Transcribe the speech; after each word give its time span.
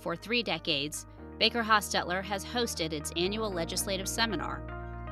For 0.00 0.14
three 0.14 0.42
decades, 0.42 1.06
Baker 1.38 1.62
Hostetler 1.62 2.22
has 2.22 2.44
hosted 2.44 2.92
its 2.92 3.12
annual 3.16 3.50
legislative 3.50 4.08
seminar, 4.08 4.62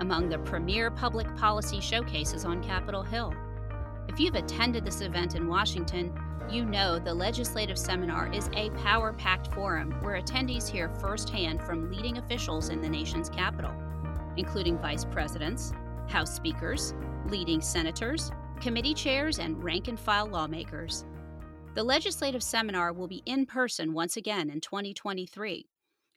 among 0.00 0.28
the 0.28 0.38
premier 0.38 0.90
public 0.90 1.34
policy 1.36 1.80
showcases 1.80 2.44
on 2.44 2.62
Capitol 2.62 3.02
Hill. 3.02 3.34
If 4.08 4.20
you've 4.20 4.34
attended 4.34 4.84
this 4.84 5.00
event 5.00 5.34
in 5.34 5.48
Washington, 5.48 6.16
you 6.48 6.64
know 6.64 7.00
the 7.00 7.12
legislative 7.12 7.76
seminar 7.76 8.32
is 8.32 8.48
a 8.54 8.70
power 8.70 9.12
packed 9.12 9.52
forum 9.52 9.90
where 10.02 10.20
attendees 10.20 10.68
hear 10.68 10.88
firsthand 10.88 11.62
from 11.62 11.90
leading 11.90 12.18
officials 12.18 12.68
in 12.68 12.80
the 12.80 12.88
nation's 12.88 13.28
capital, 13.28 13.72
including 14.36 14.78
vice 14.78 15.04
presidents, 15.04 15.72
House 16.08 16.34
speakers, 16.34 16.94
leading 17.26 17.60
senators, 17.60 18.30
committee 18.60 18.94
chairs, 18.94 19.40
and 19.40 19.62
rank 19.62 19.88
and 19.88 19.98
file 19.98 20.26
lawmakers. 20.26 21.04
The 21.76 21.84
legislative 21.84 22.42
seminar 22.42 22.90
will 22.90 23.06
be 23.06 23.22
in 23.26 23.44
person 23.44 23.92
once 23.92 24.16
again 24.16 24.48
in 24.48 24.62
2023. 24.62 25.68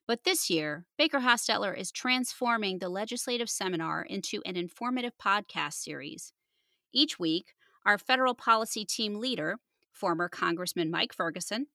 But 0.07 0.23
this 0.23 0.49
year, 0.49 0.85
Baker 0.97 1.19
Hostetler 1.19 1.77
is 1.77 1.91
transforming 1.91 2.79
the 2.79 2.87
legislative 2.87 3.49
seminar 3.49 4.01
into 4.01 4.41
an 4.45 4.55
informative 4.55 5.17
podcast 5.21 5.73
series. 5.73 6.31
Each 6.93 7.19
week, 7.19 7.55
our 7.85 7.97
federal 7.97 8.35
policy 8.35 8.85
team 8.85 9.19
leader, 9.19 9.57
former 9.91 10.29
Congressman 10.29 10.89
Mike 10.89 11.11
Ferguson, 11.11 11.67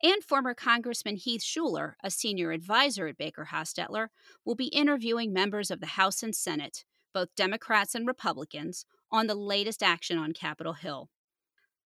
and 0.00 0.22
former 0.22 0.54
Congressman 0.54 1.16
Heath 1.16 1.42
Shuler, 1.42 1.94
a 2.04 2.12
senior 2.12 2.52
advisor 2.52 3.08
at 3.08 3.18
Baker 3.18 3.48
Hostetler, 3.50 4.10
will 4.44 4.54
be 4.54 4.66
interviewing 4.66 5.32
members 5.32 5.72
of 5.72 5.80
the 5.80 5.98
House 5.98 6.22
and 6.22 6.36
Senate, 6.36 6.84
both 7.12 7.34
Democrats 7.34 7.96
and 7.96 8.06
Republicans, 8.06 8.86
on 9.10 9.26
the 9.26 9.34
latest 9.34 9.82
action 9.82 10.16
on 10.16 10.32
Capitol 10.32 10.74
Hill. 10.74 11.10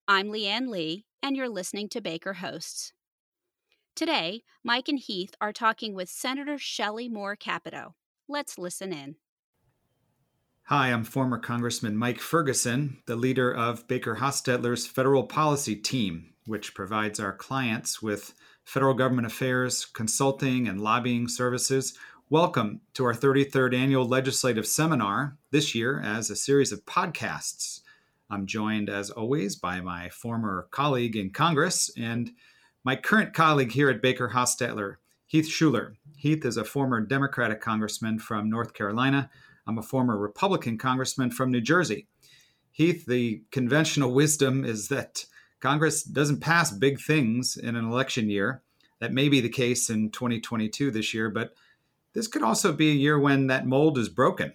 I'm 0.08 0.28
Leanne 0.28 0.68
Lee, 0.68 1.04
and 1.20 1.36
you're 1.36 1.48
listening 1.48 1.88
to 1.88 2.00
Baker 2.00 2.34
Hosts. 2.34 2.92
Today, 3.96 4.42
Mike 4.62 4.88
and 4.88 5.00
Heath 5.00 5.34
are 5.40 5.52
talking 5.52 5.94
with 5.94 6.08
Senator 6.08 6.58
Shelley 6.58 7.08
Moore 7.08 7.34
Capito. 7.34 7.96
Let's 8.28 8.56
listen 8.56 8.92
in. 8.92 9.16
Hi, 10.66 10.92
I'm 10.92 11.02
former 11.02 11.38
Congressman 11.38 11.96
Mike 11.96 12.20
Ferguson, 12.20 12.98
the 13.06 13.16
leader 13.16 13.52
of 13.52 13.88
Baker 13.88 14.16
Hostetler's 14.16 14.86
federal 14.86 15.24
policy 15.24 15.74
team, 15.74 16.34
which 16.46 16.72
provides 16.72 17.18
our 17.18 17.32
clients 17.32 18.00
with 18.00 18.32
federal 18.64 18.94
government 18.94 19.26
affairs, 19.26 19.84
consulting, 19.86 20.68
and 20.68 20.80
lobbying 20.80 21.26
services 21.26 21.98
Welcome 22.28 22.80
to 22.94 23.04
our 23.04 23.14
33rd 23.14 23.72
annual 23.72 24.04
legislative 24.04 24.66
seminar, 24.66 25.36
this 25.52 25.76
year 25.76 26.00
as 26.00 26.28
a 26.28 26.34
series 26.34 26.72
of 26.72 26.84
podcasts. 26.84 27.82
I'm 28.28 28.46
joined, 28.46 28.88
as 28.88 29.10
always, 29.10 29.56
by 29.56 29.80
my 29.80 30.08
former 30.08 30.68
colleague 30.70 31.16
in 31.16 31.30
Congress 31.30 31.90
and 31.96 32.30
my 32.84 32.96
current 32.96 33.34
colleague 33.34 33.72
here 33.72 33.88
at 33.88 34.02
Baker 34.02 34.30
Hostetler, 34.34 34.96
Heath 35.26 35.48
Shuler. 35.48 35.94
Heath 36.16 36.44
is 36.44 36.56
a 36.56 36.64
former 36.64 37.00
Democratic 37.00 37.60
congressman 37.60 38.18
from 38.18 38.50
North 38.50 38.74
Carolina. 38.74 39.30
I'm 39.66 39.78
a 39.78 39.82
former 39.82 40.18
Republican 40.18 40.76
congressman 40.76 41.30
from 41.30 41.50
New 41.50 41.60
Jersey. 41.60 42.08
Heath, 42.72 43.06
the 43.06 43.42
conventional 43.50 44.12
wisdom 44.12 44.64
is 44.64 44.88
that 44.88 45.24
Congress 45.60 46.02
doesn't 46.02 46.40
pass 46.40 46.70
big 46.70 47.00
things 47.00 47.56
in 47.56 47.76
an 47.76 47.84
election 47.84 48.28
year. 48.28 48.62
That 49.00 49.12
may 49.12 49.28
be 49.28 49.40
the 49.40 49.48
case 49.48 49.88
in 49.88 50.10
2022 50.10 50.90
this 50.90 51.14
year, 51.14 51.30
but 51.30 51.54
this 52.12 52.28
could 52.28 52.42
also 52.42 52.72
be 52.72 52.90
a 52.90 52.94
year 52.94 53.18
when 53.18 53.46
that 53.48 53.66
mold 53.66 53.98
is 53.98 54.08
broken. 54.08 54.52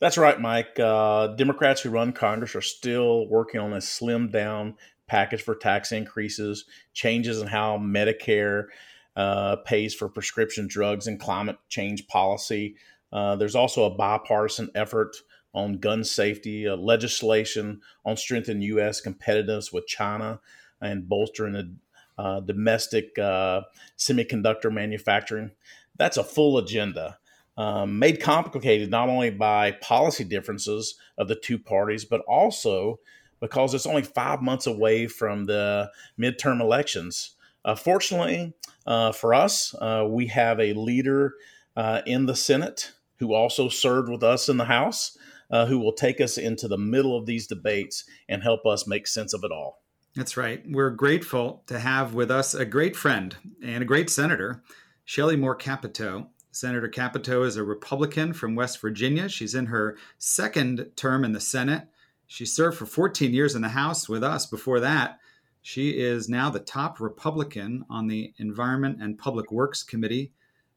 That's 0.00 0.18
right, 0.18 0.38
Mike. 0.40 0.78
Uh, 0.78 1.28
Democrats 1.28 1.80
who 1.80 1.90
run 1.90 2.12
Congress 2.12 2.54
are 2.54 2.62
still 2.62 3.26
working 3.28 3.60
on 3.60 3.72
a 3.72 3.78
slimmed 3.78 4.30
down 4.30 4.74
package 5.06 5.42
for 5.42 5.54
tax 5.54 5.92
increases, 5.92 6.64
changes 6.92 7.40
in 7.40 7.46
how 7.46 7.78
Medicare 7.78 8.66
uh, 9.14 9.56
pays 9.64 9.94
for 9.94 10.08
prescription 10.08 10.66
drugs, 10.66 11.06
and 11.06 11.18
climate 11.18 11.56
change 11.68 12.06
policy. 12.08 12.76
Uh, 13.12 13.36
there's 13.36 13.54
also 13.54 13.84
a 13.84 13.94
bipartisan 13.94 14.70
effort 14.74 15.16
on 15.54 15.78
gun 15.78 16.04
safety, 16.04 16.68
uh, 16.68 16.76
legislation 16.76 17.80
on 18.04 18.16
strengthening 18.16 18.62
U.S. 18.62 19.00
competitiveness 19.00 19.72
with 19.72 19.86
China 19.86 20.40
and 20.82 21.08
bolstering 21.08 21.54
the 21.54 21.74
uh, 22.18 22.40
domestic 22.40 23.18
uh, 23.18 23.62
semiconductor 23.96 24.70
manufacturing 24.70 25.52
that's 25.98 26.16
a 26.16 26.24
full 26.24 26.58
agenda. 26.58 27.18
Um, 27.58 27.98
made 27.98 28.20
complicated 28.20 28.90
not 28.90 29.08
only 29.08 29.30
by 29.30 29.72
policy 29.72 30.24
differences 30.24 30.96
of 31.16 31.28
the 31.28 31.36
two 31.36 31.58
parties, 31.58 32.04
but 32.04 32.20
also 32.22 33.00
because 33.40 33.72
it's 33.72 33.86
only 33.86 34.02
five 34.02 34.42
months 34.42 34.66
away 34.66 35.06
from 35.06 35.44
the 35.44 35.90
midterm 36.20 36.60
elections. 36.60 37.36
Uh, 37.64 37.74
fortunately 37.74 38.54
uh, 38.86 39.12
for 39.12 39.34
us, 39.34 39.74
uh, 39.80 40.06
we 40.08 40.26
have 40.26 40.60
a 40.60 40.74
leader 40.74 41.34
uh, 41.76 42.02
in 42.06 42.26
the 42.26 42.36
Senate 42.36 42.92
who 43.18 43.34
also 43.34 43.68
served 43.68 44.08
with 44.08 44.22
us 44.22 44.48
in 44.48 44.56
the 44.56 44.66
House, 44.66 45.16
uh, 45.50 45.66
who 45.66 45.78
will 45.78 45.92
take 45.92 46.20
us 46.20 46.38
into 46.38 46.68
the 46.68 46.78
middle 46.78 47.16
of 47.16 47.26
these 47.26 47.46
debates 47.46 48.04
and 48.28 48.42
help 48.42 48.66
us 48.66 48.86
make 48.86 49.06
sense 49.06 49.32
of 49.32 49.42
it 49.44 49.50
all. 49.50 49.82
That's 50.14 50.36
right. 50.36 50.62
We're 50.66 50.90
grateful 50.90 51.62
to 51.66 51.78
have 51.78 52.14
with 52.14 52.30
us 52.30 52.54
a 52.54 52.64
great 52.64 52.96
friend 52.96 53.36
and 53.62 53.82
a 53.82 53.86
great 53.86 54.08
senator. 54.08 54.62
Shelley 55.04 55.36
Moore 55.36 55.54
Capito. 55.54 56.30
Senator 56.56 56.88
Capito 56.88 57.42
is 57.42 57.56
a 57.56 57.62
Republican 57.62 58.32
from 58.32 58.54
West 58.54 58.80
Virginia. 58.80 59.28
She's 59.28 59.54
in 59.54 59.66
her 59.66 59.98
second 60.16 60.90
term 60.96 61.22
in 61.22 61.32
the 61.32 61.38
Senate. 61.40 61.86
She 62.28 62.46
served 62.46 62.78
for 62.78 62.86
14 62.86 63.34
years 63.34 63.54
in 63.54 63.60
the 63.60 63.68
House 63.68 64.08
with 64.08 64.24
us 64.24 64.46
before 64.46 64.80
that. 64.80 65.18
She 65.60 65.90
is 65.90 66.30
now 66.30 66.48
the 66.48 66.60
top 66.60 66.98
Republican 66.98 67.84
on 67.90 68.06
the 68.06 68.32
Environment 68.38 69.02
and 69.02 69.18
Public 69.18 69.52
Works 69.52 69.82
Committee. 69.82 70.32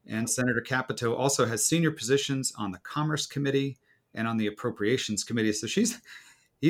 And 0.06 0.28
Senator 0.28 0.60
Capito 0.60 1.14
also 1.14 1.46
has 1.46 1.64
senior 1.64 1.92
positions 1.92 2.52
on 2.58 2.72
the 2.72 2.78
Commerce 2.80 3.24
Committee 3.24 3.78
and 4.12 4.28
on 4.28 4.36
the 4.36 4.48
Appropriations 4.48 5.24
Committee. 5.24 5.54
So 5.54 5.66
she's 5.66 5.98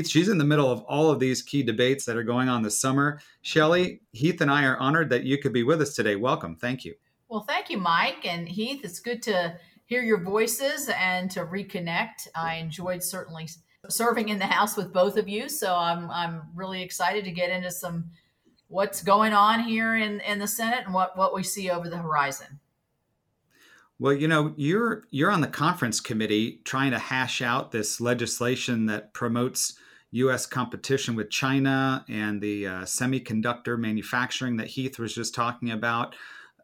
she's 0.05 0.29
in 0.29 0.39
the 0.39 0.45
middle 0.45 0.71
of 0.71 0.83
all 0.83 1.11
of 1.11 1.19
these 1.19 1.43
key 1.43 1.65
debates 1.65 2.05
that 2.05 2.17
are 2.17 2.23
going 2.23 2.49
on 2.49 2.63
this 2.63 2.81
summer. 2.81 3.21
Shelley, 3.43 4.03
Heath 4.13 4.41
and 4.41 4.53
I 4.53 4.67
are 4.67 4.79
honored 4.79 5.11
that 5.11 5.25
you 5.25 5.37
could 5.37 5.53
be 5.53 5.65
with 5.65 5.83
us 5.83 5.97
today. 5.97 6.15
Welcome. 6.15 6.55
Thank 6.55 6.85
you. 6.85 6.95
Well, 7.31 7.45
thank 7.47 7.71
you, 7.71 7.79
Mike 7.79 8.27
and 8.27 8.49
Heath. 8.49 8.81
It's 8.83 8.99
good 8.99 9.23
to 9.23 9.57
hear 9.87 10.03
your 10.03 10.21
voices 10.21 10.91
and 10.99 11.31
to 11.31 11.47
reconnect. 11.47 12.27
I 12.35 12.57
enjoyed 12.57 13.05
certainly 13.05 13.49
serving 13.89 14.31
in 14.31 14.41
the 14.41 14.47
house 14.47 14.77
with 14.77 14.93
both 14.93 15.17
of 15.17 15.29
you, 15.29 15.49
so 15.49 15.77
I'm 15.77 16.11
I'm 16.11 16.43
really 16.57 16.83
excited 16.83 17.25
to 17.25 17.31
get 17.31 17.51
into 17.51 17.71
some 17.71 18.11
what's 18.67 19.05
going 19.05 19.33
on 19.33 19.61
here 19.61 19.95
in 19.95 20.19
in 20.21 20.41
the 20.41 20.49
Senate 20.49 20.87
and 20.87 20.93
what 20.93 21.17
what 21.17 21.33
we 21.33 21.45
see 21.45 21.71
over 21.71 21.89
the 21.89 21.99
horizon. 21.99 22.59
Well, 24.01 24.13
you 24.13 24.27
know, 24.27 24.53
you're 24.57 25.05
you're 25.11 25.31
on 25.31 25.41
the 25.41 25.47
conference 25.47 26.01
committee 26.01 26.61
trying 26.65 26.91
to 26.91 26.99
hash 26.99 27.41
out 27.41 27.71
this 27.71 28.01
legislation 28.01 28.87
that 28.87 29.15
promotes 29.15 29.79
U.S. 30.11 30.47
competition 30.47 31.15
with 31.15 31.31
China 31.31 32.05
and 32.09 32.41
the 32.41 32.67
uh, 32.67 32.83
semiconductor 32.83 33.79
manufacturing 33.79 34.57
that 34.57 34.67
Heath 34.67 34.99
was 34.99 35.15
just 35.15 35.33
talking 35.33 35.71
about 35.71 36.17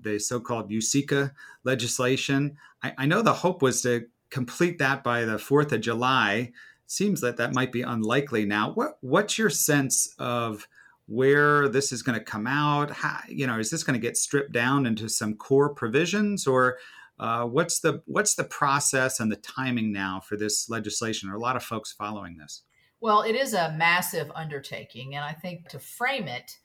the 0.03 0.19
so-called 0.19 0.71
USICA 0.71 1.33
legislation. 1.65 2.57
I, 2.83 2.93
I, 2.99 3.07
know 3.07 3.23
the 3.23 3.33
hope 3.33 3.62
was 3.62 3.83
to 3.83 4.07
complete 4.31 4.79
that 4.79 5.03
by 5.03 5.25
the 5.25 5.39
Fourth 5.39 5.73
of 5.73 5.81
July. 5.81 6.53
Seems 6.87 7.21
that 7.21 7.37
that 7.39 7.55
might 7.55 7.73
be 7.73 7.83
unlikely 7.83 8.45
now. 8.47 8.73
What 8.73 8.99
what's 9.01 9.39
your 9.39 9.51
sense 9.51 10.15
of 10.19 10.69
where 11.09 11.69
this 11.69 11.93
is 11.93 12.03
going 12.03 12.19
to 12.19 12.25
come 12.25 12.47
out? 12.47 12.91
How, 12.91 13.21
you 13.29 13.47
know, 13.47 13.59
is 13.59 13.71
this 13.71 13.83
going 13.83 13.99
to 13.99 14.07
get 14.07 14.17
stripped 14.17 14.53
down 14.53 14.87
into 14.87 15.09
some 15.09 15.34
core 15.34 15.75
provisions, 15.75 16.47
or 16.47 16.78
uh, 17.19 17.45
what's 17.45 17.81
the 17.81 18.03
what's 18.07 18.34
the 18.34 18.45
process 18.45 19.19
and 19.19 19.33
the 19.33 19.37
timing 19.37 19.93
now 19.93 20.21
for 20.21 20.37
this 20.37 20.69
legislation? 20.69 21.28
Are 21.28 21.34
a 21.34 21.41
lot 21.41 21.57
of 21.57 21.65
folks 21.65 21.93
following 21.93 22.37
this? 22.37 22.63
Well, 23.01 23.23
it 23.23 23.34
is 23.34 23.53
a 23.53 23.73
massive 23.73 24.31
undertaking, 24.34 25.17
and 25.17 25.25
I 25.25 25.33
think 25.33 25.69
to 25.71 25.78
frame 25.78 26.28
it, 26.28 26.57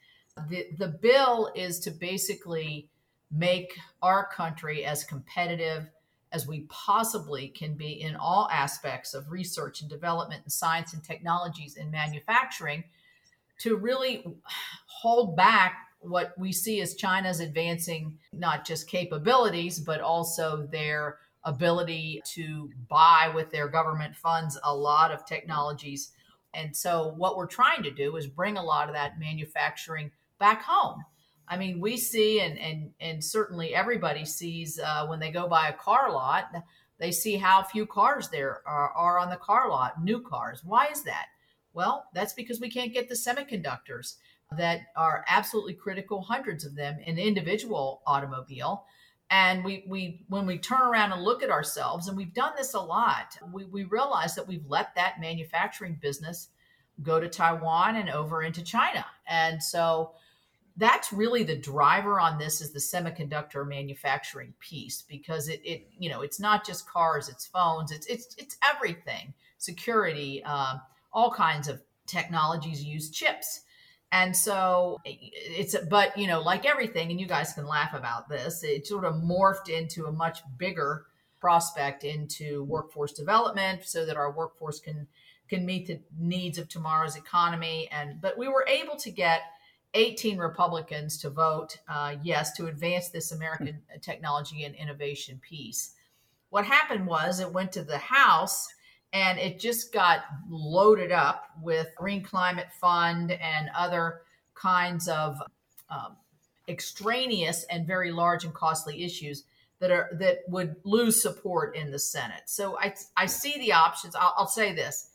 the 0.50 0.68
the 0.78 0.88
bill 0.88 1.51
is 1.56 1.80
to 1.80 1.92
basically 1.92 2.91
make 3.31 3.78
our 4.01 4.28
country 4.28 4.86
as 4.86 5.04
competitive 5.04 5.89
as 6.31 6.48
we 6.48 6.62
possibly 6.69 7.50
can 7.50 7.74
be 7.74 8.01
in 8.01 8.16
all 8.16 8.48
aspects 8.51 9.13
of 9.13 9.31
research 9.31 9.81
and 9.81 9.89
development 9.89 10.42
and 10.44 10.51
science 10.51 10.94
and 10.94 11.04
technologies 11.04 11.78
and 11.78 11.92
manufacturing 11.92 12.83
to 13.60 13.75
really 13.75 14.24
hold 14.86 15.36
back 15.36 15.88
what 16.00 16.33
we 16.38 16.51
see 16.51 16.81
as 16.81 16.95
China's 16.95 17.39
advancing 17.39 18.18
not 18.33 18.66
just 18.66 18.89
capabilities, 18.89 19.80
but 19.80 20.01
also 20.01 20.68
their 20.72 21.19
ability 21.44 22.22
to 22.25 22.69
buy 22.89 23.31
with 23.33 23.51
their 23.51 23.68
government 23.68 24.16
funds 24.16 24.57
a 24.63 24.75
lot 24.75 25.12
of 25.12 25.25
technologies. 25.25 26.12
And 26.54 26.75
so, 26.75 27.13
what 27.18 27.38
we're 27.38 27.48
trying 27.48 27.83
to 27.83 27.92
do 27.92 28.16
is 28.16 28.28
bring 28.28 28.57
a 28.57 28.63
lot 28.63 28.89
of 28.89 28.95
that 28.95 29.19
manufacturing 29.19 30.12
back 30.39 30.63
home. 30.63 31.04
I 31.51 31.57
mean, 31.57 31.81
we 31.81 31.98
see, 31.98 32.39
and 32.39 32.57
and 32.57 32.92
and 33.01 33.24
certainly 33.24 33.75
everybody 33.75 34.25
sees 34.25 34.80
uh, 34.80 35.06
when 35.07 35.19
they 35.19 35.31
go 35.31 35.48
by 35.50 35.68
a 35.68 35.74
car 35.74 36.09
lot, 36.12 36.45
they 36.98 37.12
see 37.12 37.36
how 37.36 37.62
few 37.62 37.86
cars 37.86 38.30
there 38.30 38.62
are, 38.65 38.89
are 38.92 39.19
on 39.19 39.30
the 39.30 39.36
car 39.36 39.69
lot, 39.69 40.01
new 40.01 40.21
cars. 40.21 40.63
Why 40.63 40.88
is 40.88 41.03
that? 41.03 41.25
Well, 41.74 42.06
that's 42.13 42.33
because 42.33 42.62
we 42.62 42.71
can't 42.71 42.94
get 42.94 43.09
the 43.09 43.15
semiconductors. 43.15 44.15
that 44.57 44.81
are 44.95 45.24
absolutely 45.27 45.74
critical, 45.74 46.21
hundreds 46.21 46.65
of 46.65 46.75
them 46.75 47.00
in 47.06 47.18
individual 47.18 48.01
automobile. 48.06 48.86
And 49.30 49.63
we, 49.63 49.86
we 49.88 50.25
when 50.27 50.45
we 50.45 50.57
turn 50.57 50.81
around 50.81 51.13
and 51.13 51.24
look 51.24 51.42
at 51.42 51.50
ourselves, 51.50 52.07
and 52.09 52.18
we've 52.18 52.33
done 52.33 52.51
this 52.57 52.74
a 52.74 52.80
lot, 52.80 53.38
we, 53.54 53.63
we 53.65 53.86
realize 53.86 54.36
that 54.36 54.47
we've 54.47 54.65
let 54.68 54.94
that 54.95 55.21
manufacturing 55.21 55.97
business 56.01 56.50
go 57.01 57.19
to 57.19 57.30
Taiwan 57.30 57.95
and 57.95 58.09
over 58.09 58.44
into 58.44 58.62
China. 58.62 59.06
And 59.25 59.63
so 59.63 60.12
that's 60.77 61.12
really 61.12 61.44
the 61.44 61.57
driver 61.57 62.19
on 62.19 62.38
this 62.38 62.62
is 62.62 62.71
the 62.71 62.79
semiconductor 62.79 63.68
manufacturing 63.68 64.53
piece 64.59 65.03
because 65.07 65.50
it, 65.50 65.62
it 65.63 65.88
you 65.97 66.09
know 66.09 66.21
it's 66.21 66.39
not 66.39 66.65
just 66.65 66.88
cars 66.89 67.29
it's 67.29 67.45
phones 67.45 67.91
it's 67.91 68.07
it's 68.07 68.35
it's 68.38 68.57
everything 68.63 69.33
security 69.57 70.41
uh, 70.45 70.77
all 71.13 71.31
kinds 71.31 71.68
of 71.68 71.81
technologies 72.06 72.83
use 72.83 73.09
chips. 73.09 73.62
And 74.12 74.35
so 74.35 75.00
it's 75.06 75.75
but 75.89 76.18
you 76.18 76.27
know 76.27 76.41
like 76.41 76.65
everything 76.65 77.12
and 77.12 77.19
you 77.19 77.27
guys 77.27 77.53
can 77.53 77.65
laugh 77.65 77.94
about 77.94 78.27
this 78.27 78.62
it 78.62 78.85
sort 78.85 79.06
of 79.06 79.15
morphed 79.15 79.69
into 79.69 80.06
a 80.06 80.12
much 80.12 80.41
bigger 80.57 81.06
prospect 81.39 82.03
into 82.03 82.65
workforce 82.65 83.13
development 83.13 83.85
so 83.85 84.06
that 84.06 84.18
our 84.18 84.29
workforce 84.29 84.81
can 84.81 85.07
can 85.47 85.65
meet 85.65 85.88
the 85.88 86.01
needs 86.19 86.57
of 86.57 86.68
tomorrow's 86.68 87.15
economy. 87.15 87.88
And 87.89 88.19
but 88.19 88.38
we 88.38 88.50
were 88.50 88.65
able 88.68 88.97
to 88.97 89.12
get 89.12 89.41
18 89.94 90.38
Republicans 90.38 91.18
to 91.18 91.30
vote 91.30 91.78
uh, 91.88 92.16
yes 92.24 92.54
to 92.54 92.68
advance 92.68 93.10
this 93.10 93.32
American 93.32 93.82
technology 94.02 94.64
and 94.64 94.76
innovation 94.76 95.40
piece. 95.48 95.94
What 96.50 96.66
happened 96.66 97.08
was 97.08 97.40
it 97.40 97.52
went 97.52 97.72
to 97.74 97.84
the 97.84 97.98
House 97.98 98.68
and 99.14 99.38
it 99.40 99.60
just 99.60 99.94
got 99.94 100.24
loaded 100.50 101.12
up 101.12 101.46
with 101.62 101.88
Green 101.96 102.24
Climate 102.24 102.72
Fund 102.80 103.32
and 103.32 103.70
other 103.76 104.22
kinds 104.54 105.08
of 105.08 105.42
um, 105.90 106.16
extraneous 106.68 107.66
and 107.70 107.86
very 107.86 108.12
large 108.12 108.46
and 108.46 108.54
costly 108.54 109.04
issues 109.04 109.44
that 109.80 109.92
are 109.92 110.10
that 110.14 110.40
would 110.48 110.76
lose 110.84 111.22
support 111.22 111.76
in 111.76 111.92
the 111.92 112.00
Senate. 112.00 112.44
So 112.46 112.78
I 112.78 112.94
I 113.18 113.26
see 113.26 113.58
the 113.58 113.74
options. 113.74 114.16
I'll, 114.16 114.34
I'll 114.38 114.48
say 114.48 114.74
this: 114.74 115.10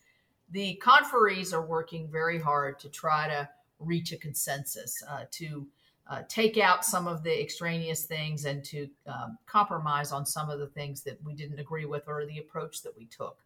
the 0.50 0.81
conferees 0.82 1.55
are 1.55 1.64
working 1.64 2.08
very 2.11 2.38
hard 2.38 2.81
to 2.81 2.88
try 2.88 3.28
to 3.28 3.49
reach 3.78 4.12
a 4.12 4.17
consensus, 4.17 5.02
uh, 5.08 5.25
to 5.32 5.67
uh, 6.08 6.23
take 6.28 6.56
out 6.58 6.84
some 6.84 7.08
of 7.08 7.23
the 7.23 7.40
extraneous 7.40 8.05
things 8.05 8.44
and 8.44 8.64
to 8.64 8.88
um, 9.06 9.37
compromise 9.46 10.12
on 10.12 10.25
some 10.25 10.49
of 10.50 10.58
the 10.58 10.69
things 10.69 11.02
that 11.02 11.19
we 11.25 11.34
didn't 11.34 11.58
agree 11.58 11.84
with 11.84 12.05
or 12.06 12.25
the 12.26 12.38
approach 12.38 12.82
that 12.82 12.96
we 12.96 13.06
took. 13.06 13.38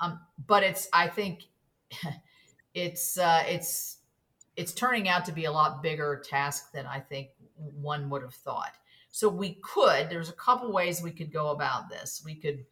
Um, 0.00 0.20
but 0.46 0.62
it's, 0.62 0.88
I 0.92 1.08
think, 1.08 1.48
it's 2.74 3.18
uh, 3.18 3.42
it's 3.48 3.98
it's 4.56 4.72
turning 4.72 5.08
out 5.08 5.24
to 5.24 5.32
be 5.32 5.44
a 5.44 5.52
lot 5.52 5.82
bigger 5.82 6.22
task 6.28 6.72
than 6.72 6.84
I 6.84 6.98
think 6.98 7.28
one 7.56 8.10
would 8.10 8.22
have 8.22 8.34
thought. 8.34 8.72
So 9.10 9.28
we 9.28 9.58
could. 9.62 10.10
There's 10.10 10.28
a 10.28 10.34
couple 10.34 10.72
ways 10.72 11.00
we 11.00 11.12
could 11.12 11.32
go 11.32 11.50
about 11.50 11.88
this. 11.88 12.22
We 12.24 12.34
could 12.34 12.64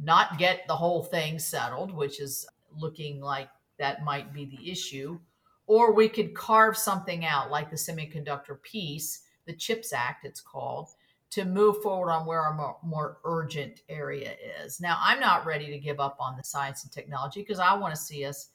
not 0.00 0.38
get 0.38 0.66
the 0.68 0.76
whole 0.76 1.02
thing 1.02 1.38
settled, 1.38 1.92
which 1.92 2.20
is 2.20 2.46
looking 2.76 3.20
like 3.20 3.48
that 3.78 4.04
might 4.04 4.32
be 4.32 4.44
the 4.44 4.70
issue 4.70 5.18
or 5.68 5.92
we 5.92 6.08
could 6.08 6.34
carve 6.34 6.76
something 6.76 7.24
out 7.24 7.50
like 7.50 7.70
the 7.70 7.76
semiconductor 7.76 8.60
piece, 8.62 9.22
the 9.46 9.52
CHIPS 9.52 9.92
Act, 9.92 10.24
it's 10.24 10.40
called, 10.40 10.88
to 11.30 11.44
move 11.44 11.82
forward 11.82 12.10
on 12.10 12.26
where 12.26 12.40
our 12.40 12.54
more, 12.54 12.78
more 12.82 13.18
urgent 13.24 13.82
area 13.90 14.34
is. 14.64 14.80
Now, 14.80 14.98
I'm 14.98 15.20
not 15.20 15.44
ready 15.44 15.66
to 15.66 15.78
give 15.78 16.00
up 16.00 16.16
on 16.18 16.36
the 16.36 16.42
science 16.42 16.84
and 16.84 16.92
technology 16.92 17.42
because 17.42 17.58
I 17.60 17.74
want 17.74 17.94
to 17.94 18.00
see 18.00 18.24
us 18.24 18.48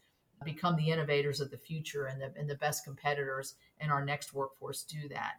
become 0.43 0.75
the 0.75 0.89
innovators 0.89 1.39
of 1.39 1.51
the 1.51 1.57
future 1.57 2.07
and 2.07 2.19
the, 2.19 2.33
and 2.35 2.49
the 2.49 2.55
best 2.55 2.83
competitors 2.83 3.55
in 3.79 3.91
our 3.91 4.03
next 4.03 4.33
workforce 4.33 4.83
do 4.83 5.07
that. 5.09 5.33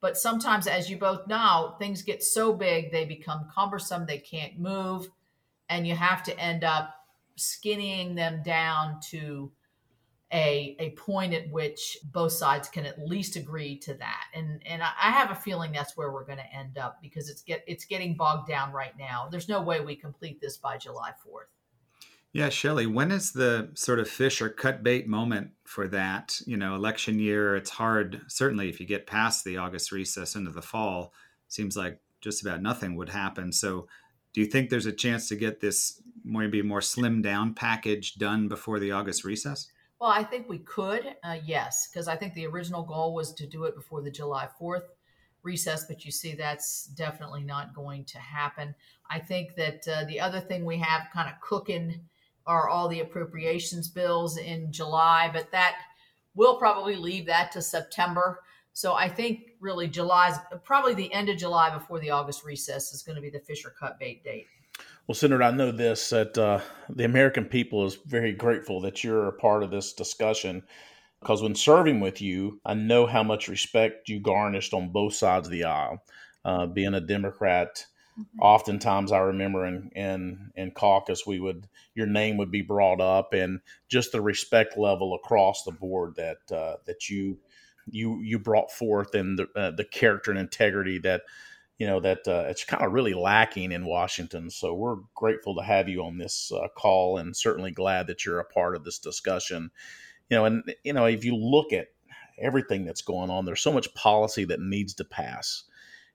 But 0.00 0.16
sometimes, 0.16 0.68
as 0.68 0.88
you 0.88 0.96
both 0.96 1.26
know, 1.26 1.74
things 1.80 2.02
get 2.02 2.22
so 2.22 2.52
big, 2.52 2.92
they 2.92 3.04
become 3.04 3.50
cumbersome, 3.52 4.06
they 4.06 4.18
can't 4.18 4.58
move, 4.58 5.08
and 5.68 5.86
you 5.86 5.96
have 5.96 6.22
to 6.22 6.38
end 6.38 6.62
up 6.62 6.94
skinnying 7.36 8.14
them 8.14 8.42
down 8.44 9.00
to 9.10 9.50
a, 10.32 10.76
a 10.80 10.90
point 10.90 11.32
at 11.32 11.48
which 11.50 11.98
both 12.12 12.32
sides 12.32 12.68
can 12.68 12.84
at 12.84 12.98
least 12.98 13.36
agree 13.36 13.78
to 13.78 13.94
that. 13.94 14.24
And 14.34 14.60
and 14.66 14.82
I 14.82 15.10
have 15.10 15.30
a 15.30 15.34
feeling 15.34 15.72
that's 15.72 15.96
where 15.96 16.10
we're 16.10 16.24
going 16.24 16.38
to 16.38 16.54
end 16.54 16.78
up 16.78 16.98
because 17.00 17.28
it's 17.30 17.42
get 17.42 17.62
it's 17.66 17.84
getting 17.84 18.16
bogged 18.16 18.48
down 18.48 18.72
right 18.72 18.96
now. 18.98 19.28
There's 19.30 19.48
no 19.48 19.62
way 19.62 19.80
we 19.80 19.94
complete 19.94 20.40
this 20.40 20.56
by 20.56 20.78
July 20.78 21.10
4th. 21.10 21.46
Yeah, 22.32 22.50
Shelley, 22.50 22.86
when 22.86 23.12
is 23.12 23.32
the 23.32 23.70
sort 23.74 23.98
of 23.98 24.10
fish 24.10 24.42
or 24.42 24.50
cut 24.50 24.82
bait 24.82 25.08
moment 25.08 25.52
for 25.64 25.88
that? 25.88 26.38
You 26.44 26.58
know, 26.58 26.74
election 26.74 27.18
year, 27.18 27.56
it's 27.56 27.70
hard, 27.70 28.20
certainly 28.28 28.68
if 28.68 28.78
you 28.78 28.84
get 28.84 29.06
past 29.06 29.42
the 29.42 29.56
August 29.56 29.90
recess 29.90 30.36
into 30.36 30.50
the 30.50 30.60
fall, 30.60 31.14
seems 31.48 31.78
like 31.78 31.98
just 32.20 32.42
about 32.42 32.60
nothing 32.60 32.94
would 32.96 33.08
happen. 33.08 33.52
So 33.52 33.88
do 34.34 34.42
you 34.42 34.46
think 34.48 34.68
there's 34.68 34.84
a 34.84 34.92
chance 34.92 35.28
to 35.28 35.36
get 35.36 35.60
this 35.60 36.02
maybe 36.24 36.60
more 36.60 36.80
slimmed 36.80 37.22
down 37.22 37.54
package 37.54 38.16
done 38.16 38.48
before 38.48 38.80
the 38.80 38.92
August 38.92 39.24
recess? 39.24 39.68
Well, 40.00 40.10
I 40.10 40.24
think 40.24 40.48
we 40.48 40.58
could, 40.58 41.16
uh, 41.24 41.38
yes, 41.44 41.88
because 41.88 42.06
I 42.06 42.16
think 42.16 42.34
the 42.34 42.46
original 42.46 42.82
goal 42.82 43.14
was 43.14 43.32
to 43.34 43.46
do 43.46 43.64
it 43.64 43.74
before 43.74 44.02
the 44.02 44.10
July 44.10 44.46
4th 44.60 44.88
recess, 45.42 45.86
but 45.86 46.04
you 46.04 46.10
see 46.10 46.34
that's 46.34 46.86
definitely 46.88 47.42
not 47.42 47.74
going 47.74 48.04
to 48.04 48.18
happen. 48.18 48.74
I 49.08 49.20
think 49.20 49.54
that 49.54 49.88
uh, 49.88 50.04
the 50.04 50.20
other 50.20 50.40
thing 50.40 50.64
we 50.64 50.76
have 50.78 51.08
kind 51.14 51.30
of 51.30 51.40
cooking 51.40 52.00
are 52.46 52.68
all 52.68 52.88
the 52.88 53.00
appropriations 53.00 53.88
bills 53.88 54.36
in 54.36 54.70
July, 54.70 55.30
but 55.32 55.50
that 55.52 55.76
we'll 56.34 56.58
probably 56.58 56.96
leave 56.96 57.26
that 57.26 57.50
to 57.52 57.62
September. 57.62 58.40
So 58.72 58.92
I 58.92 59.08
think 59.08 59.52
really 59.60 59.88
July's 59.88 60.36
probably 60.62 60.92
the 60.92 61.12
end 61.12 61.30
of 61.30 61.38
July 61.38 61.70
before 61.70 62.00
the 62.00 62.10
August 62.10 62.44
recess 62.44 62.92
is 62.92 63.02
going 63.02 63.16
to 63.16 63.22
be 63.22 63.30
the 63.30 63.40
Fisher 63.40 63.72
cut 63.78 63.98
bait 63.98 64.22
date. 64.22 64.46
Well, 65.06 65.14
Senator, 65.14 65.44
I 65.44 65.52
know 65.52 65.70
this 65.70 66.10
that 66.10 66.36
uh, 66.36 66.60
the 66.88 67.04
American 67.04 67.44
people 67.44 67.86
is 67.86 67.94
very 67.94 68.32
grateful 68.32 68.80
that 68.80 69.04
you're 69.04 69.28
a 69.28 69.32
part 69.32 69.62
of 69.62 69.70
this 69.70 69.92
discussion 69.92 70.64
because 71.20 71.42
when 71.42 71.54
serving 71.54 72.00
with 72.00 72.20
you, 72.20 72.60
I 72.64 72.74
know 72.74 73.06
how 73.06 73.22
much 73.22 73.48
respect 73.48 74.08
you 74.08 74.18
garnished 74.18 74.74
on 74.74 74.88
both 74.88 75.14
sides 75.14 75.46
of 75.46 75.52
the 75.52 75.64
aisle. 75.64 76.02
Uh, 76.44 76.66
being 76.66 76.94
a 76.94 77.00
Democrat, 77.00 77.86
mm-hmm. 78.18 78.40
oftentimes 78.40 79.12
I 79.12 79.18
remember 79.18 79.64
in, 79.66 79.90
in 79.94 80.50
in 80.56 80.72
caucus 80.72 81.24
we 81.24 81.38
would 81.38 81.68
your 81.94 82.06
name 82.08 82.36
would 82.38 82.50
be 82.50 82.62
brought 82.62 83.00
up, 83.00 83.32
and 83.32 83.60
just 83.88 84.10
the 84.10 84.20
respect 84.20 84.76
level 84.76 85.14
across 85.14 85.62
the 85.62 85.72
board 85.72 86.16
that 86.16 86.38
uh, 86.52 86.78
that 86.84 87.08
you 87.08 87.38
you 87.88 88.20
you 88.22 88.40
brought 88.40 88.72
forth, 88.72 89.14
and 89.14 89.38
the 89.38 89.46
uh, 89.54 89.70
the 89.70 89.84
character 89.84 90.32
and 90.32 90.40
integrity 90.40 90.98
that 90.98 91.22
you 91.78 91.86
know 91.86 92.00
that 92.00 92.26
uh, 92.26 92.44
it's 92.48 92.64
kind 92.64 92.84
of 92.84 92.92
really 92.92 93.14
lacking 93.14 93.72
in 93.72 93.84
Washington. 93.84 94.50
So 94.50 94.74
we're 94.74 94.96
grateful 95.14 95.56
to 95.56 95.62
have 95.62 95.88
you 95.88 96.02
on 96.04 96.18
this 96.18 96.50
uh, 96.52 96.68
call, 96.76 97.18
and 97.18 97.36
certainly 97.36 97.70
glad 97.70 98.06
that 98.06 98.24
you're 98.24 98.40
a 98.40 98.44
part 98.44 98.76
of 98.76 98.84
this 98.84 98.98
discussion. 98.98 99.70
You 100.30 100.36
know, 100.36 100.44
and 100.46 100.74
you 100.84 100.92
know 100.92 101.06
if 101.06 101.24
you 101.24 101.36
look 101.36 101.72
at 101.72 101.88
everything 102.38 102.84
that's 102.84 103.02
going 103.02 103.30
on, 103.30 103.44
there's 103.44 103.60
so 103.60 103.72
much 103.72 103.94
policy 103.94 104.44
that 104.44 104.60
needs 104.60 104.94
to 104.94 105.04
pass. 105.04 105.64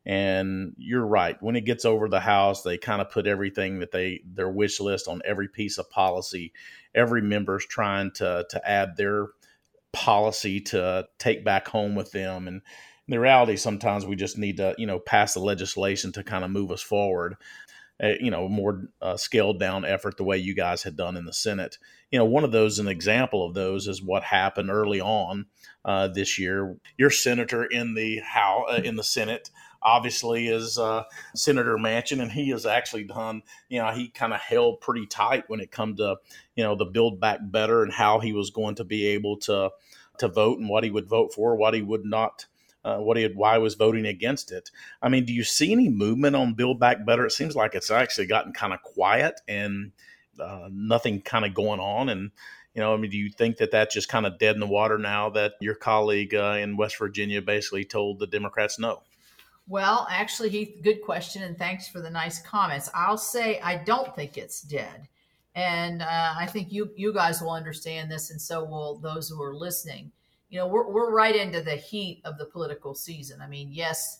And 0.03 0.73
you're 0.77 1.05
right. 1.05 1.37
When 1.41 1.55
it 1.55 1.65
gets 1.65 1.85
over 1.85 2.09
the 2.09 2.19
House, 2.19 2.63
they 2.63 2.79
kind 2.79 3.01
of 3.01 3.11
put 3.11 3.27
everything 3.27 3.79
that 3.79 3.91
they 3.91 4.21
their 4.25 4.49
wish 4.49 4.79
list 4.79 5.07
on 5.07 5.21
every 5.23 5.47
piece 5.47 5.77
of 5.77 5.91
policy. 5.91 6.53
Every 6.95 7.21
member's 7.21 7.67
trying 7.67 8.11
to 8.15 8.45
to 8.49 8.69
add 8.69 8.97
their 8.97 9.27
policy 9.93 10.59
to 10.61 11.07
take 11.19 11.43
back 11.45 11.67
home 11.67 11.95
with 11.95 12.11
them 12.11 12.47
and 12.47 12.61
the 13.07 13.19
reality 13.19 13.55
sometimes 13.55 14.05
we 14.05 14.15
just 14.15 14.37
need 14.37 14.57
to 14.57 14.75
you 14.77 14.85
know 14.85 14.99
pass 14.99 15.33
the 15.33 15.39
legislation 15.39 16.11
to 16.11 16.23
kind 16.23 16.43
of 16.43 16.51
move 16.51 16.71
us 16.71 16.81
forward 16.81 17.35
uh, 18.03 18.13
you 18.19 18.31
know 18.31 18.47
more 18.47 18.87
uh, 19.01 19.17
scaled 19.17 19.59
down 19.59 19.85
effort 19.85 20.17
the 20.17 20.23
way 20.23 20.37
you 20.37 20.55
guys 20.55 20.83
had 20.83 20.95
done 20.95 21.15
in 21.15 21.25
the 21.25 21.33
senate. 21.33 21.77
You 22.09 22.19
know 22.19 22.25
one 22.25 22.43
of 22.43 22.51
those 22.51 22.79
an 22.79 22.87
example 22.87 23.45
of 23.45 23.53
those 23.53 23.87
is 23.87 24.01
what 24.01 24.23
happened 24.23 24.69
early 24.69 24.99
on 24.99 25.45
uh, 25.85 26.07
this 26.07 26.39
year. 26.39 26.77
Your 26.97 27.09
senator 27.09 27.63
in 27.63 27.93
the 27.93 28.19
how 28.19 28.65
uh, 28.69 28.81
in 28.83 28.95
the 28.95 29.03
senate 29.03 29.51
obviously 29.83 30.47
is 30.47 30.77
uh, 30.77 31.03
Senator 31.35 31.75
Manchin, 31.77 32.21
and 32.21 32.31
he 32.31 32.49
has 32.49 32.67
actually 32.67 33.03
done, 33.03 33.41
you 33.67 33.79
know, 33.79 33.89
he 33.91 34.09
kind 34.09 34.31
of 34.31 34.39
held 34.39 34.79
pretty 34.79 35.07
tight 35.07 35.45
when 35.47 35.59
it 35.59 35.71
come 35.71 35.95
to, 35.95 36.17
you 36.55 36.63
know, 36.63 36.75
the 36.75 36.85
Build 36.85 37.19
Back 37.19 37.39
Better 37.41 37.81
and 37.81 37.91
how 37.91 38.19
he 38.19 38.31
was 38.31 38.51
going 38.51 38.75
to 38.75 38.83
be 38.83 39.07
able 39.07 39.37
to 39.37 39.71
to 40.19 40.27
vote 40.27 40.59
and 40.59 40.69
what 40.69 40.83
he 40.83 40.91
would 40.91 41.07
vote 41.07 41.33
for, 41.33 41.55
what 41.55 41.73
he 41.73 41.81
would 41.81 42.05
not 42.05 42.45
uh, 42.83 42.97
what 42.97 43.17
he 43.17 43.23
had, 43.23 43.35
why 43.35 43.55
he 43.55 43.61
was 43.61 43.75
voting 43.75 44.05
against 44.05 44.51
it. 44.51 44.71
I 45.01 45.09
mean, 45.09 45.25
do 45.25 45.33
you 45.33 45.43
see 45.43 45.71
any 45.71 45.89
movement 45.89 46.35
on 46.35 46.53
Build 46.53 46.79
Back 46.79 47.05
Better? 47.05 47.25
It 47.25 47.31
seems 47.31 47.55
like 47.55 47.75
it's 47.75 47.91
actually 47.91 48.27
gotten 48.27 48.53
kind 48.53 48.73
of 48.73 48.81
quiet 48.81 49.39
and 49.47 49.91
uh, 50.39 50.69
nothing 50.71 51.21
kind 51.21 51.45
of 51.45 51.53
going 51.53 51.79
on. 51.79 52.09
And 52.09 52.31
you 52.73 52.81
know, 52.81 52.93
I 52.93 52.97
mean, 52.97 53.11
do 53.11 53.17
you 53.17 53.29
think 53.29 53.57
that 53.57 53.71
that's 53.71 53.93
just 53.93 54.09
kind 54.09 54.25
of 54.25 54.39
dead 54.39 54.55
in 54.55 54.61
the 54.61 54.67
water 54.67 54.97
now 54.97 55.29
that 55.31 55.53
your 55.59 55.75
colleague 55.75 56.33
uh, 56.33 56.57
in 56.59 56.77
West 56.77 56.97
Virginia 56.97 57.41
basically 57.41 57.83
told 57.83 58.19
the 58.19 58.27
Democrats 58.27 58.79
no? 58.79 59.03
Well, 59.67 60.07
actually, 60.09 60.49
Heath, 60.49 60.81
good 60.81 61.01
question, 61.01 61.43
and 61.43 61.57
thanks 61.57 61.87
for 61.87 62.01
the 62.01 62.09
nice 62.09 62.41
comments. 62.41 62.89
I'll 62.93 63.17
say 63.17 63.59
I 63.59 63.77
don't 63.77 64.13
think 64.15 64.37
it's 64.37 64.61
dead, 64.61 65.07
and 65.53 66.01
uh, 66.01 66.33
I 66.37 66.47
think 66.47 66.71
you 66.71 66.89
you 66.95 67.13
guys 67.13 67.41
will 67.41 67.51
understand 67.51 68.09
this, 68.09 68.31
and 68.31 68.41
so 68.41 68.63
will 68.63 68.99
those 68.99 69.29
who 69.29 69.41
are 69.41 69.55
listening 69.55 70.11
you 70.51 70.59
know, 70.59 70.67
we're, 70.67 70.91
we're 70.91 71.11
right 71.11 71.35
into 71.35 71.61
the 71.61 71.77
heat 71.77 72.21
of 72.25 72.37
the 72.37 72.45
political 72.45 72.93
season. 72.93 73.41
I 73.41 73.47
mean, 73.47 73.69
yes, 73.71 74.19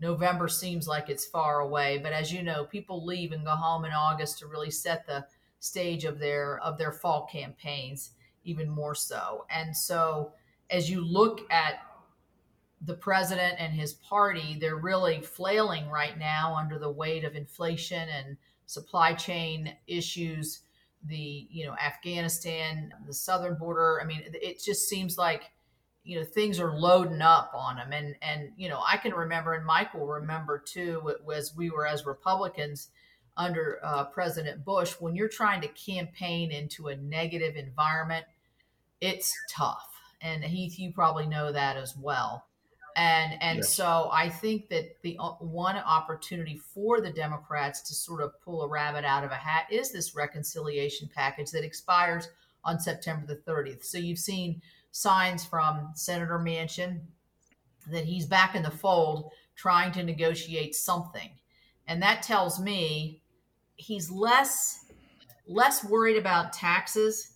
November 0.00 0.46
seems 0.46 0.86
like 0.86 1.10
it's 1.10 1.26
far 1.26 1.60
away, 1.60 1.98
but 1.98 2.12
as 2.12 2.32
you 2.32 2.42
know, 2.42 2.64
people 2.64 3.04
leave 3.04 3.32
and 3.32 3.44
go 3.44 3.50
home 3.50 3.84
in 3.84 3.90
August 3.92 4.38
to 4.38 4.46
really 4.46 4.70
set 4.70 5.06
the 5.06 5.26
stage 5.58 6.04
of 6.04 6.18
their 6.18 6.58
of 6.60 6.78
their 6.78 6.92
fall 6.92 7.28
campaigns 7.30 8.12
even 8.44 8.70
more 8.70 8.94
so. 8.94 9.44
And 9.50 9.76
so 9.76 10.32
as 10.70 10.88
you 10.88 11.00
look 11.00 11.40
at 11.50 11.80
the 12.84 12.94
president 12.94 13.56
and 13.58 13.72
his 13.72 13.92
party, 13.94 14.56
they're 14.60 14.76
really 14.76 15.20
flailing 15.20 15.88
right 15.88 16.18
now 16.18 16.56
under 16.56 16.78
the 16.78 16.90
weight 16.90 17.24
of 17.24 17.34
inflation 17.34 18.08
and 18.08 18.36
supply 18.66 19.14
chain 19.14 19.76
issues, 19.86 20.60
the, 21.04 21.46
you 21.50 21.66
know, 21.66 21.74
Afghanistan, 21.76 22.92
the 23.06 23.14
southern 23.14 23.56
border. 23.56 24.00
I 24.00 24.04
mean, 24.04 24.22
it 24.32 24.62
just 24.64 24.88
seems 24.88 25.18
like 25.18 25.42
you 26.04 26.18
know 26.18 26.24
things 26.24 26.58
are 26.58 26.76
loading 26.78 27.22
up 27.22 27.52
on 27.54 27.76
them 27.76 27.92
and 27.92 28.16
and 28.22 28.50
you 28.56 28.68
know 28.68 28.82
i 28.86 28.96
can 28.96 29.12
remember 29.12 29.54
and 29.54 29.64
mike 29.64 29.94
will 29.94 30.06
remember 30.06 30.58
too 30.58 31.14
as 31.32 31.54
we 31.56 31.70
were 31.70 31.86
as 31.86 32.04
republicans 32.04 32.88
under 33.36 33.78
uh, 33.82 34.04
president 34.04 34.64
bush 34.64 34.94
when 34.98 35.14
you're 35.14 35.28
trying 35.28 35.60
to 35.60 35.68
campaign 35.68 36.50
into 36.50 36.88
a 36.88 36.96
negative 36.96 37.56
environment 37.56 38.26
it's 39.02 39.36
tough. 39.50 39.90
And 40.22 40.44
heath 40.44 40.78
you 40.78 40.92
probably 40.92 41.26
know 41.26 41.52
that 41.52 41.76
as 41.76 41.96
well. 41.96 42.46
And 42.94 43.42
and 43.42 43.58
yes. 43.60 43.74
so 43.74 44.10
i 44.12 44.28
think 44.28 44.68
that 44.68 45.00
the 45.00 45.16
uh, 45.18 45.30
one 45.40 45.76
opportunity 45.76 46.58
for 46.74 47.00
the 47.00 47.10
democrats 47.10 47.80
to 47.88 47.94
sort 47.94 48.20
of 48.20 48.38
pull 48.44 48.60
a 48.60 48.68
rabbit 48.68 49.02
out 49.02 49.24
of 49.24 49.30
a 49.30 49.36
hat 49.36 49.64
is 49.70 49.90
this 49.90 50.14
reconciliation 50.14 51.08
package 51.14 51.52
that 51.52 51.64
expires 51.64 52.28
on 52.66 52.78
september 52.78 53.24
the 53.24 53.50
30th 53.50 53.82
so 53.82 53.96
you've 53.96 54.18
seen 54.18 54.60
signs 54.92 55.44
from 55.44 55.90
Senator 55.94 56.38
Manchin 56.38 57.00
that 57.90 58.04
he's 58.04 58.26
back 58.26 58.54
in 58.54 58.62
the 58.62 58.70
fold 58.70 59.32
trying 59.56 59.92
to 59.92 60.02
negotiate 60.02 60.74
something. 60.74 61.30
And 61.88 62.00
that 62.02 62.22
tells 62.22 62.60
me 62.60 63.20
he's 63.76 64.10
less 64.10 64.78
less 65.48 65.84
worried 65.84 66.16
about 66.16 66.52
taxes. 66.52 67.32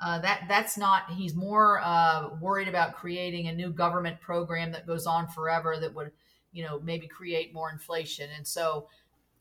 Uh, 0.00 0.20
that 0.20 0.44
that's 0.48 0.78
not. 0.78 1.10
He's 1.10 1.34
more 1.34 1.80
uh, 1.82 2.28
worried 2.40 2.68
about 2.68 2.94
creating 2.94 3.48
a 3.48 3.52
new 3.52 3.70
government 3.70 4.20
program 4.20 4.70
that 4.72 4.86
goes 4.86 5.06
on 5.06 5.26
forever 5.26 5.76
that 5.80 5.92
would, 5.92 6.12
you 6.52 6.64
know, 6.64 6.78
maybe 6.80 7.08
create 7.08 7.52
more 7.52 7.70
inflation. 7.70 8.28
And 8.36 8.46
so, 8.46 8.88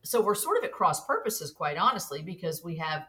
so 0.02 0.20
we're 0.20 0.34
sort 0.34 0.58
of 0.58 0.64
at 0.64 0.72
cross 0.72 1.06
purposes, 1.06 1.52
quite 1.52 1.78
honestly, 1.78 2.24
because 2.24 2.64
we 2.64 2.76
have 2.78 3.06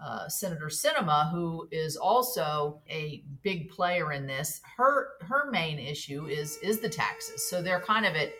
uh, 0.00 0.28
Senator 0.28 0.66
Sinema, 0.66 1.30
who 1.32 1.68
is 1.70 1.96
also 1.96 2.80
a 2.88 3.24
big 3.42 3.68
player 3.70 4.12
in 4.12 4.26
this, 4.26 4.60
her 4.76 5.10
her 5.22 5.50
main 5.50 5.78
issue 5.78 6.26
is 6.26 6.56
is 6.58 6.78
the 6.78 6.88
taxes. 6.88 7.48
So 7.48 7.62
they're 7.62 7.80
kind 7.80 8.06
of 8.06 8.14
at 8.14 8.30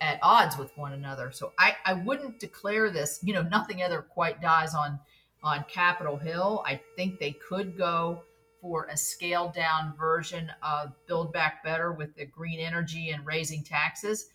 at 0.00 0.18
odds 0.22 0.58
with 0.58 0.76
one 0.76 0.92
another. 0.92 1.32
So 1.32 1.52
I, 1.58 1.74
I 1.86 1.94
wouldn't 1.94 2.38
declare 2.38 2.90
this, 2.90 3.18
you 3.22 3.32
know, 3.32 3.42
nothing 3.42 3.82
ever 3.82 4.02
quite 4.02 4.42
dies 4.42 4.74
on 4.74 4.98
on 5.42 5.64
Capitol 5.68 6.16
Hill. 6.16 6.62
I 6.66 6.80
think 6.96 7.18
they 7.18 7.32
could 7.32 7.78
go 7.78 8.22
for 8.60 8.88
a 8.90 8.96
scaled 8.96 9.54
down 9.54 9.94
version 9.96 10.50
of 10.62 10.92
Build 11.06 11.32
Back 11.32 11.62
Better 11.62 11.92
with 11.92 12.14
the 12.16 12.26
green 12.26 12.58
energy 12.58 13.10
and 13.10 13.24
raising 13.24 13.62
taxes 13.62 14.30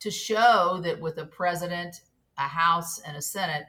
to 0.00 0.10
show 0.10 0.80
that 0.82 1.00
with 1.00 1.18
a 1.18 1.24
president, 1.24 2.02
a 2.36 2.42
House, 2.42 3.00
and 3.00 3.16
a 3.16 3.22
Senate, 3.22 3.66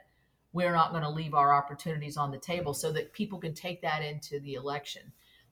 we're 0.53 0.73
not 0.73 0.91
going 0.91 1.03
to 1.03 1.09
leave 1.09 1.33
our 1.33 1.53
opportunities 1.53 2.17
on 2.17 2.31
the 2.31 2.37
table 2.37 2.73
so 2.73 2.91
that 2.91 3.13
people 3.13 3.39
can 3.39 3.53
take 3.53 3.81
that 3.81 4.01
into 4.01 4.39
the 4.39 4.55
election. 4.55 5.11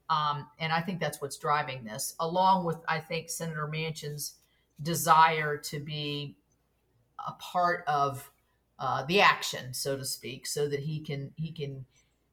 Um, 0.10 0.48
and 0.60 0.72
I 0.72 0.82
think 0.82 1.00
that's 1.00 1.22
what's 1.22 1.38
driving 1.38 1.84
this, 1.84 2.16
along 2.20 2.66
with, 2.66 2.78
I 2.88 3.00
think, 3.00 3.30
Senator 3.30 3.68
Manchin's 3.68 4.36
desire 4.82 5.58
to 5.58 5.80
be 5.80 6.38
a 7.25 7.32
part 7.34 7.84
of 7.88 8.30
uh, 8.78 9.06
the 9.06 9.22
action, 9.22 9.74
so 9.74 9.98
to 9.98 10.06
speak, 10.06 10.46
so 10.46 10.68
that 10.68 10.82
he 10.82 11.00
can 11.00 11.32
he 11.38 11.52
can. 11.52 11.86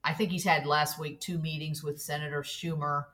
I 0.05 0.13
think 0.13 0.31
he's 0.31 0.45
had 0.45 0.67
last 0.67 0.99
week 0.99 1.21
two 1.21 1.39
meetings 1.39 1.83
with 1.83 2.03
Senator 2.03 2.43
Schumer 2.43 3.05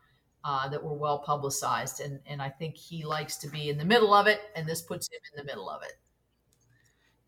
uh, 0.44 0.68
that 0.68 0.82
were 0.82 0.94
well 0.94 1.18
publicized, 1.18 2.00
and 2.00 2.20
and 2.26 2.40
I 2.40 2.48
think 2.48 2.76
he 2.76 3.04
likes 3.04 3.36
to 3.38 3.48
be 3.48 3.68
in 3.68 3.78
the 3.78 3.84
middle 3.84 4.14
of 4.14 4.26
it, 4.26 4.40
and 4.56 4.66
this 4.66 4.82
puts 4.82 5.08
him 5.08 5.20
in 5.32 5.44
the 5.44 5.44
middle 5.44 5.68
of 5.68 5.82
it. 5.82 5.92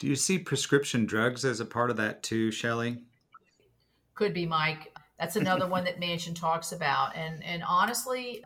Do 0.01 0.07
you 0.07 0.17
see 0.17 0.39
prescription 0.39 1.05
drugs 1.05 1.45
as 1.45 1.61
a 1.61 1.65
part 1.67 1.91
of 1.91 1.99
that 1.99 2.23
too, 2.23 2.51
Shelley? 2.51 2.97
Could 4.15 4.33
be, 4.33 4.47
Mike. 4.47 4.97
That's 5.19 5.37
another 5.37 5.69
one 5.69 5.85
that 5.85 6.01
Manchin 6.01 6.35
talks 6.35 6.73
about. 6.73 7.15
And 7.15 7.45
and 7.45 7.63
honestly, 7.63 8.43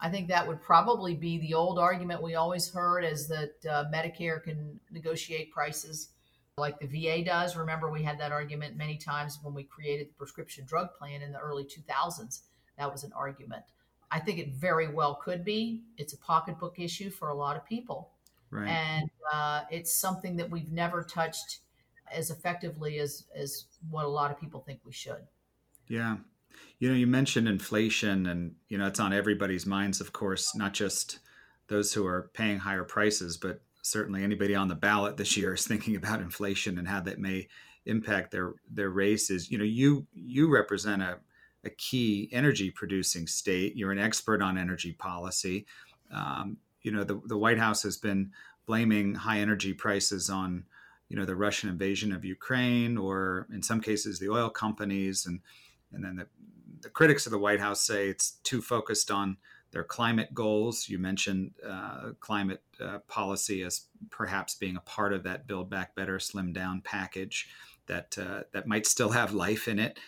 I 0.00 0.10
think 0.10 0.26
that 0.26 0.46
would 0.46 0.60
probably 0.60 1.14
be 1.14 1.38
the 1.38 1.54
old 1.54 1.78
argument 1.78 2.20
we 2.20 2.34
always 2.34 2.68
heard 2.68 3.04
is 3.04 3.28
that 3.28 3.52
uh, 3.70 3.84
Medicare 3.94 4.42
can 4.42 4.80
negotiate 4.90 5.52
prices 5.52 6.08
like 6.56 6.80
the 6.80 6.86
VA 6.88 7.24
does. 7.24 7.56
Remember, 7.56 7.92
we 7.92 8.02
had 8.02 8.18
that 8.18 8.32
argument 8.32 8.76
many 8.76 8.96
times 8.96 9.38
when 9.40 9.54
we 9.54 9.62
created 9.62 10.08
the 10.08 10.14
prescription 10.14 10.64
drug 10.66 10.88
plan 10.98 11.22
in 11.22 11.30
the 11.30 11.38
early 11.38 11.62
2000s. 11.62 12.40
That 12.76 12.90
was 12.90 13.04
an 13.04 13.12
argument. 13.14 13.62
I 14.10 14.18
think 14.18 14.40
it 14.40 14.54
very 14.54 14.88
well 14.88 15.14
could 15.14 15.44
be. 15.44 15.84
It's 15.96 16.14
a 16.14 16.18
pocketbook 16.18 16.80
issue 16.80 17.10
for 17.10 17.28
a 17.28 17.34
lot 17.34 17.56
of 17.56 17.64
people. 17.64 18.10
Right. 18.50 18.68
And 18.68 19.10
uh, 19.32 19.62
it's 19.70 19.94
something 19.94 20.36
that 20.36 20.50
we've 20.50 20.72
never 20.72 21.02
touched 21.02 21.60
as 22.10 22.30
effectively 22.30 22.98
as, 22.98 23.24
as 23.34 23.66
what 23.90 24.04
a 24.04 24.08
lot 24.08 24.30
of 24.30 24.40
people 24.40 24.60
think 24.60 24.80
we 24.84 24.92
should. 24.92 25.26
Yeah. 25.88 26.16
You 26.78 26.88
know, 26.88 26.94
you 26.94 27.06
mentioned 27.06 27.48
inflation, 27.48 28.26
and, 28.26 28.54
you 28.68 28.78
know, 28.78 28.86
it's 28.86 29.00
on 29.00 29.12
everybody's 29.12 29.66
minds, 29.66 30.00
of 30.00 30.12
course, 30.12 30.54
not 30.56 30.72
just 30.72 31.18
those 31.68 31.92
who 31.92 32.06
are 32.06 32.30
paying 32.34 32.58
higher 32.58 32.84
prices, 32.84 33.36
but 33.36 33.60
certainly 33.82 34.22
anybody 34.22 34.54
on 34.54 34.68
the 34.68 34.74
ballot 34.74 35.16
this 35.16 35.36
year 35.36 35.54
is 35.54 35.66
thinking 35.66 35.96
about 35.96 36.20
inflation 36.20 36.78
and 36.78 36.88
how 36.88 37.00
that 37.00 37.18
may 37.18 37.48
impact 37.86 38.30
their 38.30 38.54
their 38.70 38.90
races. 38.90 39.50
You 39.50 39.58
know, 39.58 39.64
you 39.64 40.06
you 40.12 40.52
represent 40.52 41.02
a, 41.02 41.18
a 41.64 41.70
key 41.70 42.28
energy 42.32 42.70
producing 42.70 43.26
state. 43.26 43.76
You're 43.76 43.92
an 43.92 43.98
expert 43.98 44.42
on 44.42 44.58
energy 44.58 44.92
policy. 44.92 45.66
Um, 46.12 46.58
you 46.88 46.94
know 46.94 47.04
the, 47.04 47.20
the 47.26 47.36
White 47.36 47.58
House 47.58 47.82
has 47.82 47.98
been 47.98 48.32
blaming 48.64 49.14
high 49.14 49.40
energy 49.40 49.74
prices 49.74 50.30
on 50.30 50.64
you 51.10 51.16
know 51.16 51.26
the 51.26 51.36
Russian 51.36 51.68
invasion 51.68 52.14
of 52.14 52.24
Ukraine 52.24 52.96
or 52.96 53.46
in 53.52 53.62
some 53.62 53.82
cases 53.82 54.18
the 54.18 54.30
oil 54.30 54.48
companies 54.48 55.26
and 55.26 55.40
and 55.92 56.02
then 56.02 56.16
the, 56.16 56.26
the 56.80 56.88
critics 56.88 57.26
of 57.26 57.32
the 57.32 57.38
White 57.38 57.60
House 57.60 57.82
say 57.82 58.08
it's 58.08 58.30
too 58.42 58.62
focused 58.62 59.10
on 59.10 59.36
their 59.70 59.84
climate 59.84 60.32
goals. 60.32 60.88
You 60.88 60.98
mentioned 60.98 61.50
uh, 61.66 62.12
climate 62.20 62.62
uh, 62.82 63.00
policy 63.00 63.62
as 63.62 63.82
perhaps 64.08 64.54
being 64.54 64.76
a 64.78 64.80
part 64.80 65.12
of 65.12 65.24
that 65.24 65.46
Build 65.46 65.68
Back 65.68 65.94
Better, 65.94 66.18
Slim 66.18 66.54
Down 66.54 66.80
package 66.80 67.50
that 67.86 68.16
uh, 68.16 68.44
that 68.52 68.66
might 68.66 68.86
still 68.86 69.10
have 69.10 69.34
life 69.34 69.68
in 69.68 69.78
it. 69.78 69.98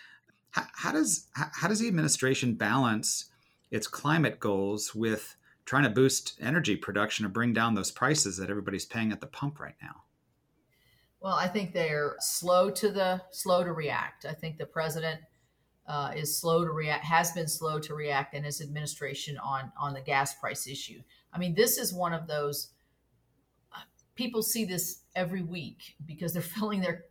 How, 0.53 0.65
how 0.73 0.93
does 0.93 1.27
how, 1.35 1.49
how 1.53 1.69
does 1.69 1.81
the 1.81 1.89
administration 1.89 2.55
balance 2.55 3.27
its 3.71 3.87
climate 3.87 4.41
goals 4.41 4.95
with 4.95 5.37
trying 5.71 5.85
to 5.85 5.89
boost 5.89 6.37
energy 6.41 6.75
production 6.75 7.23
to 7.23 7.29
bring 7.29 7.53
down 7.53 7.77
those 7.77 7.93
prices 7.93 8.37
that 8.37 8.51
everybody's 8.51 8.85
paying 8.85 9.13
at 9.13 9.21
the 9.21 9.27
pump 9.29 9.61
right 9.61 9.77
now? 9.81 10.03
Well, 11.21 11.35
I 11.35 11.47
think 11.47 11.73
they're 11.73 12.17
slow 12.19 12.73
to 12.73 12.91
the 12.91 13.23
slow 13.31 13.63
to 13.63 13.73
react. 13.73 14.25
I 14.25 14.33
think 14.33 14.59
the 14.59 14.67
president 14.67 15.21
uh, 15.87 16.11
is 16.17 16.37
slow 16.37 16.65
to 16.65 16.73
react, 16.73 17.05
has 17.05 17.31
been 17.31 17.47
slow 17.47 17.79
to 17.79 17.95
react 17.95 18.35
in 18.35 18.43
his 18.43 18.61
administration 18.61 19.39
on 19.39 19.71
on 19.79 19.95
the 19.95 20.01
gas 20.01 20.35
price 20.35 20.67
issue. 20.67 21.03
I 21.33 21.39
mean, 21.39 21.55
this 21.55 21.79
is 21.79 21.95
one 21.95 22.15
of 22.15 22.27
those 22.27 22.71
uh, 23.73 23.83
people 24.17 24.43
see 24.43 24.65
this 24.65 25.03
every 25.15 25.43
week 25.43 25.95
because 26.05 26.33
they're 26.33 26.43
filling 26.59 26.81
their 26.81 27.05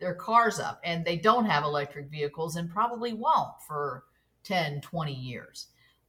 their 0.00 0.14
cars 0.14 0.60
up 0.60 0.82
and 0.84 1.02
they 1.02 1.16
don't 1.16 1.46
have 1.46 1.64
electric 1.64 2.10
vehicles 2.10 2.56
and 2.56 2.68
probably 2.68 3.14
won't 3.14 3.54
for 3.66 4.04
10 4.44 4.82
20 4.82 5.14
years 5.14 5.68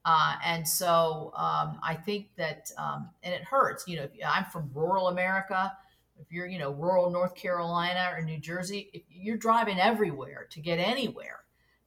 uh, 0.09 0.35
and 0.41 0.65
so 0.65 1.33
um, 1.35 1.79
I 1.83 1.93
think 1.93 2.29
that, 2.37 2.71
um, 2.77 3.09
and 3.23 3.33
it 3.33 3.43
hurts. 3.43 3.85
You 3.89 3.97
know, 3.97 4.07
I'm 4.25 4.45
from 4.45 4.71
rural 4.73 5.09
America. 5.09 5.73
If 6.17 6.31
you're, 6.31 6.47
you 6.47 6.59
know, 6.59 6.71
rural 6.71 7.09
North 7.09 7.35
Carolina 7.35 8.13
or 8.15 8.21
New 8.21 8.39
Jersey, 8.39 9.03
you're 9.09 9.35
driving 9.35 9.81
everywhere 9.81 10.47
to 10.51 10.61
get 10.61 10.79
anywhere, 10.79 11.39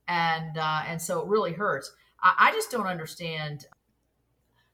and 0.06 0.58
uh, 0.58 0.82
and 0.86 1.00
so 1.00 1.22
it 1.22 1.28
really 1.28 1.54
hurts. 1.54 1.90
I, 2.22 2.50
I 2.50 2.52
just 2.52 2.70
don't 2.70 2.86
understand 2.86 3.64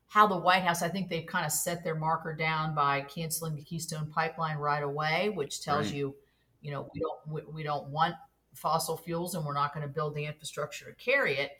how 0.08 0.26
the 0.26 0.38
White 0.38 0.62
House. 0.62 0.82
I 0.82 0.88
think 0.88 1.08
they've 1.08 1.24
kind 1.24 1.46
of 1.46 1.52
set 1.52 1.84
their 1.84 1.94
marker 1.94 2.34
down 2.34 2.74
by 2.74 3.02
canceling 3.02 3.54
the 3.54 3.62
Keystone 3.62 4.10
Pipeline 4.10 4.56
right 4.56 4.82
away, 4.82 5.30
which 5.32 5.62
tells 5.62 5.86
right. 5.86 5.94
you, 5.94 6.16
you 6.62 6.72
know, 6.72 6.90
we 6.92 7.00
don't 7.00 7.20
we, 7.28 7.52
we 7.54 7.62
don't 7.62 7.86
want 7.90 8.16
fossil 8.54 8.96
fuels, 8.96 9.36
and 9.36 9.44
we're 9.44 9.54
not 9.54 9.72
going 9.72 9.86
to 9.86 9.92
build 9.92 10.16
the 10.16 10.24
infrastructure 10.24 10.86
to 10.86 10.96
carry 10.96 11.36
it 11.36 11.52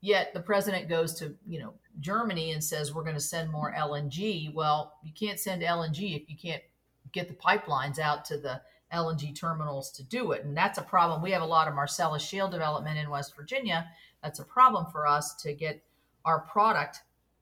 Yet 0.00 0.32
the 0.32 0.40
president 0.40 0.88
goes 0.88 1.14
to, 1.16 1.34
you 1.46 1.58
know, 1.58 1.74
Germany 2.00 2.52
and 2.52 2.62
says 2.62 2.94
we're 2.94 3.02
going 3.02 3.14
to 3.14 3.20
send 3.20 3.50
more 3.50 3.74
LNG. 3.76 4.52
Well, 4.54 4.94
you 5.02 5.12
can't 5.12 5.38
send 5.38 5.62
LNG 5.62 6.22
if 6.22 6.30
you 6.30 6.36
can't 6.36 6.62
get 7.12 7.28
the 7.28 7.34
pipelines 7.34 7.98
out 7.98 8.24
to 8.26 8.38
the 8.38 8.62
LNG 8.92 9.34
terminals 9.38 9.90
to 9.92 10.02
do 10.02 10.32
it. 10.32 10.44
And 10.44 10.56
that's 10.56 10.78
a 10.78 10.82
problem. 10.82 11.22
We 11.22 11.30
have 11.32 11.42
a 11.42 11.46
lot 11.46 11.68
of 11.68 11.74
Marcellus 11.74 12.22
Shale 12.22 12.48
development 12.48 12.98
in 12.98 13.10
West 13.10 13.36
Virginia. 13.36 13.88
That's 14.22 14.38
a 14.38 14.44
problem 14.44 14.86
for 14.90 15.06
us 15.06 15.34
to 15.42 15.52
get 15.52 15.82
our 16.24 16.40
product 16.40 17.00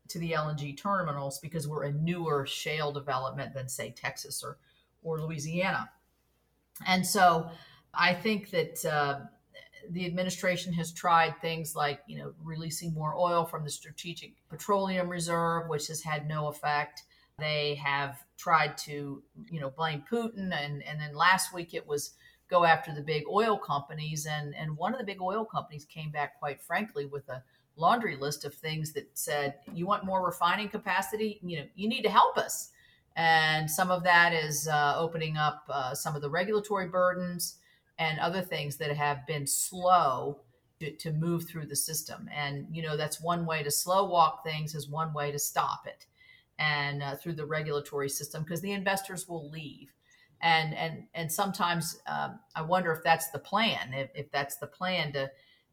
to 0.08 0.18
the 0.18 0.32
LNG 0.32 0.76
terminals 0.76 1.38
because 1.38 1.68
we're 1.68 1.84
a 1.84 1.92
newer 1.92 2.46
shale 2.46 2.92
development 2.92 3.54
than 3.54 3.68
say 3.68 3.90
Texas 3.90 4.42
or 4.42 4.58
or 5.02 5.20
Louisiana. 5.20 5.90
And 6.86 7.06
so 7.06 7.50
I 7.94 8.14
think 8.14 8.50
that 8.50 8.84
uh, 8.84 9.20
the 9.90 10.06
administration 10.06 10.72
has 10.74 10.92
tried 10.92 11.40
things 11.40 11.74
like 11.74 12.00
you 12.06 12.18
know 12.18 12.32
releasing 12.42 12.92
more 12.94 13.14
oil 13.14 13.44
from 13.44 13.64
the 13.64 13.70
strategic 13.70 14.32
petroleum 14.48 15.08
reserve 15.08 15.68
which 15.68 15.86
has 15.88 16.02
had 16.02 16.28
no 16.28 16.48
effect. 16.48 17.02
They 17.38 17.76
have 17.76 18.22
tried 18.36 18.76
to 18.78 19.22
you 19.50 19.60
know 19.60 19.70
blame 19.70 20.04
putin 20.10 20.52
and 20.52 20.82
and 20.82 21.00
then 21.00 21.14
last 21.14 21.54
week 21.54 21.74
it 21.74 21.86
was 21.86 22.14
go 22.50 22.64
after 22.64 22.94
the 22.94 23.02
big 23.02 23.24
oil 23.30 23.56
companies 23.56 24.26
and 24.26 24.54
and 24.54 24.76
one 24.76 24.92
of 24.92 24.98
the 24.98 25.06
big 25.06 25.20
oil 25.20 25.44
companies 25.44 25.84
came 25.84 26.10
back 26.10 26.38
quite 26.38 26.60
frankly 26.60 27.06
with 27.06 27.28
a 27.28 27.42
laundry 27.76 28.16
list 28.16 28.44
of 28.44 28.54
things 28.54 28.92
that 28.92 29.08
said 29.14 29.54
you 29.72 29.86
want 29.86 30.04
more 30.04 30.24
refining 30.24 30.68
capacity? 30.68 31.38
You 31.42 31.58
know 31.58 31.66
you 31.74 31.88
need 31.88 32.02
to 32.02 32.10
help 32.10 32.36
us. 32.36 32.70
And 33.16 33.68
some 33.68 33.90
of 33.90 34.04
that 34.04 34.32
is 34.32 34.68
uh, 34.68 34.94
opening 34.96 35.36
up 35.36 35.64
uh, 35.68 35.92
some 35.92 36.14
of 36.14 36.22
the 36.22 36.30
regulatory 36.30 36.86
burdens 36.86 37.56
and 37.98 38.18
other 38.18 38.42
things 38.42 38.76
that 38.76 38.96
have 38.96 39.26
been 39.26 39.46
slow 39.46 40.40
to, 40.80 40.92
to 40.92 41.12
move 41.12 41.44
through 41.44 41.66
the 41.66 41.76
system. 41.76 42.28
And, 42.32 42.66
you 42.70 42.82
know, 42.82 42.96
that's 42.96 43.20
one 43.20 43.44
way 43.44 43.62
to 43.62 43.70
slow 43.70 44.08
walk 44.08 44.44
things, 44.44 44.74
is 44.74 44.88
one 44.88 45.12
way 45.12 45.32
to 45.32 45.38
stop 45.38 45.86
it 45.86 46.06
and 46.58 47.02
uh, 47.02 47.16
through 47.16 47.34
the 47.34 47.46
regulatory 47.46 48.08
system 48.08 48.42
because 48.42 48.60
the 48.60 48.72
investors 48.72 49.28
will 49.28 49.48
leave. 49.50 49.92
And, 50.40 50.74
and, 50.74 51.04
and 51.14 51.30
sometimes 51.30 52.00
um, 52.06 52.38
I 52.54 52.62
wonder 52.62 52.92
if 52.92 53.02
that's 53.02 53.30
the 53.30 53.38
plan, 53.40 53.92
if, 53.92 54.10
if 54.14 54.30
that's 54.30 54.56
the 54.56 54.68
plan 54.68 55.12
to, 55.12 55.30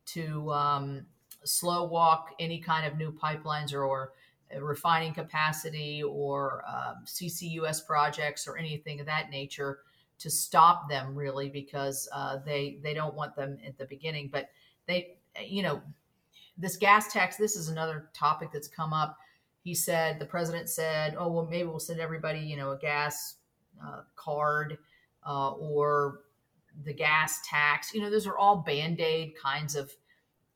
to 0.08 0.52
um, 0.52 1.06
slow 1.44 1.84
walk 1.84 2.32
any 2.40 2.60
kind 2.60 2.86
of 2.86 2.98
new 2.98 3.12
pipelines 3.12 3.74
or, 3.74 3.86
or 3.86 4.14
refining 4.60 5.14
capacity 5.14 6.02
or 6.02 6.64
um, 6.68 7.04
CCUS 7.06 7.86
projects 7.86 8.48
or 8.48 8.58
anything 8.58 9.00
of 9.00 9.06
that 9.06 9.30
nature 9.30 9.80
to 10.20 10.30
stop 10.30 10.90
them 10.90 11.16
really 11.16 11.50
because 11.50 12.08
uh, 12.14 12.38
they 12.46 12.80
they 12.84 12.94
don't 12.94 13.16
want 13.16 13.36
them 13.36 13.58
at 13.66 13.78
the 13.78 13.86
beginning. 13.86 14.30
But 14.32 14.50
they, 14.88 15.18
you 15.44 15.64
know, 15.64 15.82
this 16.58 16.78
gas 16.78 17.12
tax. 17.12 17.38
This 17.38 17.56
is 17.56 17.70
another 17.70 18.10
topic 18.14 18.50
that's 18.52 18.68
come 18.68 18.94
up. 18.94 19.18
He 19.64 19.74
said 19.74 20.20
the 20.20 20.26
president 20.26 20.70
said, 20.70 21.16
"Oh 21.18 21.32
well, 21.32 21.48
maybe 21.50 21.68
we'll 21.68 21.80
send 21.80 22.00
everybody, 22.00 22.40
you 22.40 22.58
know, 22.58 22.72
a 22.72 22.78
gas 22.78 23.36
uh, 23.84 24.02
card 24.16 24.78
uh, 25.26 25.52
or 25.52 26.22
the 26.84 26.94
gas 26.94 27.40
tax." 27.46 27.94
You 27.94 28.02
know, 28.02 28.10
those 28.10 28.28
are 28.28 28.38
all 28.38 28.58
band 28.58 29.02
aid 29.02 29.34
kinds 29.42 29.76
of 29.76 29.92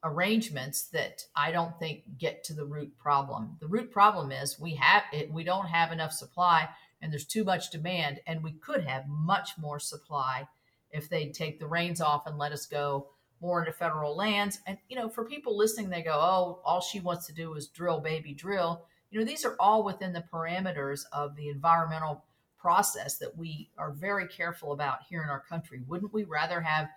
arrangements 0.04 0.84
that 0.84 1.24
I 1.36 1.52
don't 1.52 1.78
think 1.78 2.04
get 2.18 2.44
to 2.46 2.54
the 2.54 2.66
root 2.66 2.98
problem. 2.98 3.58
The 3.60 3.68
root 3.68 3.92
problem 3.92 4.32
is 4.32 4.60
we 4.60 4.76
have 4.76 5.04
it, 5.12 5.32
we 5.32 5.44
don't 5.44 5.68
have 5.68 5.92
enough 5.92 6.14
supply 6.14 6.70
and 7.02 7.12
there's 7.12 7.26
too 7.26 7.44
much 7.44 7.72
demand 7.72 8.20
and 8.28 8.44
we 8.44 8.52
could 8.52 8.84
have 8.84 9.08
much 9.08 9.52
more 9.58 9.80
supply 9.80 10.48
if 10.92 11.10
they'd 11.10 11.34
take 11.34 11.60
the 11.60 11.68
reins 11.68 12.02
off 12.02 12.26
and 12.26 12.38
let 12.38 12.52
us 12.52 12.66
go 12.66 13.08
more 13.42 13.60
into 13.60 13.72
federal 13.72 14.16
lands. 14.16 14.60
And 14.68 14.78
you 14.90 14.96
know 14.96 15.10
for 15.10 15.26
people 15.26 15.58
listening 15.58 15.90
they 15.90 16.02
go 16.02 16.14
oh 16.14 16.62
all 16.66 16.82
she 16.82 17.00
wants 17.00 17.26
to 17.28 17.34
do 17.34 17.54
is 17.54 17.68
drill 17.68 18.00
baby 18.00 18.34
drill. 18.34 18.86
You 19.12 19.20
know 19.20 19.26
these 19.26 19.46
are 19.46 19.56
all 19.60 19.84
within 19.84 20.14
the 20.14 20.26
parameters 20.32 21.02
of 21.12 21.36
the 21.36 21.50
environmental 21.50 22.24
process 22.60 23.18
that 23.18 23.38
we 23.38 23.70
are 23.78 23.92
very 23.92 24.28
careful 24.28 24.74
about 24.74 25.00
here 25.10 25.24
in 25.24 25.30
our 25.30 25.40
country. 25.40 25.82
Wouldn't 25.88 26.14
we 26.14 26.26
rather 26.26 26.60
have 26.62 26.90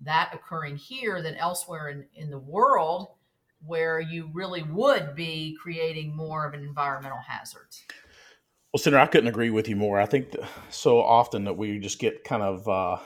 that 0.00 0.30
occurring 0.32 0.76
here 0.76 1.20
than 1.22 1.34
elsewhere 1.36 1.90
in, 1.90 2.06
in 2.14 2.30
the 2.30 2.38
world 2.38 3.08
where 3.66 4.00
you 4.00 4.30
really 4.32 4.62
would 4.62 5.14
be 5.14 5.56
creating 5.60 6.16
more 6.16 6.46
of 6.46 6.54
an 6.54 6.64
environmental 6.64 7.18
hazard 7.18 7.68
well, 8.72 8.78
Senator, 8.78 9.00
I 9.00 9.06
couldn't 9.06 9.28
agree 9.28 9.50
with 9.50 9.68
you 9.68 9.76
more. 9.76 10.00
I 10.00 10.06
think 10.06 10.36
so 10.68 11.00
often 11.00 11.44
that 11.44 11.56
we 11.56 11.78
just 11.80 11.98
get 11.98 12.22
kind 12.22 12.42
of 12.42 12.68
uh, 12.68 12.98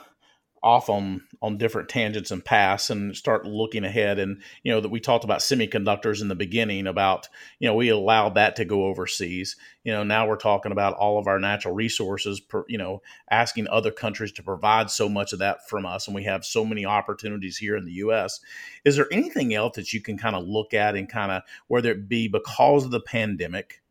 off 0.61 0.89
on 0.89 1.21
on 1.41 1.57
different 1.57 1.89
tangents 1.89 2.29
and 2.31 2.43
paths 2.43 2.91
and 2.91 3.15
start 3.15 3.45
looking 3.45 3.83
ahead. 3.83 4.19
And 4.19 4.41
you 4.61 4.71
know 4.71 4.79
that 4.79 4.89
we 4.89 4.99
talked 4.99 5.23
about 5.23 5.39
semiconductors 5.39 6.21
in 6.21 6.27
the 6.27 6.35
beginning 6.35 6.85
about 6.85 7.29
you 7.59 7.67
know 7.67 7.73
we 7.73 7.89
allowed 7.89 8.35
that 8.35 8.55
to 8.57 8.65
go 8.65 8.85
overseas. 8.85 9.55
You 9.83 9.91
know 9.91 10.03
now 10.03 10.27
we're 10.27 10.37
talking 10.37 10.71
about 10.71 10.95
all 10.95 11.17
of 11.17 11.27
our 11.27 11.39
natural 11.39 11.73
resources. 11.73 12.39
Per, 12.39 12.65
you 12.67 12.77
know 12.77 13.01
asking 13.31 13.67
other 13.67 13.91
countries 13.91 14.31
to 14.33 14.43
provide 14.43 14.91
so 14.91 15.09
much 15.09 15.33
of 15.33 15.39
that 15.39 15.67
from 15.69 15.87
us, 15.87 16.07
and 16.07 16.15
we 16.15 16.25
have 16.25 16.45
so 16.45 16.65
many 16.65 16.85
opportunities 16.85 17.57
here 17.57 17.75
in 17.75 17.85
the 17.85 17.93
U.S. 17.93 18.39
Is 18.83 18.97
there 18.97 19.07
anything 19.11 19.55
else 19.55 19.75
that 19.77 19.93
you 19.93 20.01
can 20.01 20.17
kind 20.17 20.35
of 20.35 20.47
look 20.47 20.75
at 20.75 20.95
and 20.95 21.09
kind 21.09 21.31
of 21.31 21.43
whether 21.67 21.91
it 21.91 22.07
be 22.07 22.27
because 22.27 22.85
of 22.85 22.91
the 22.91 23.01
pandemic? 23.01 23.81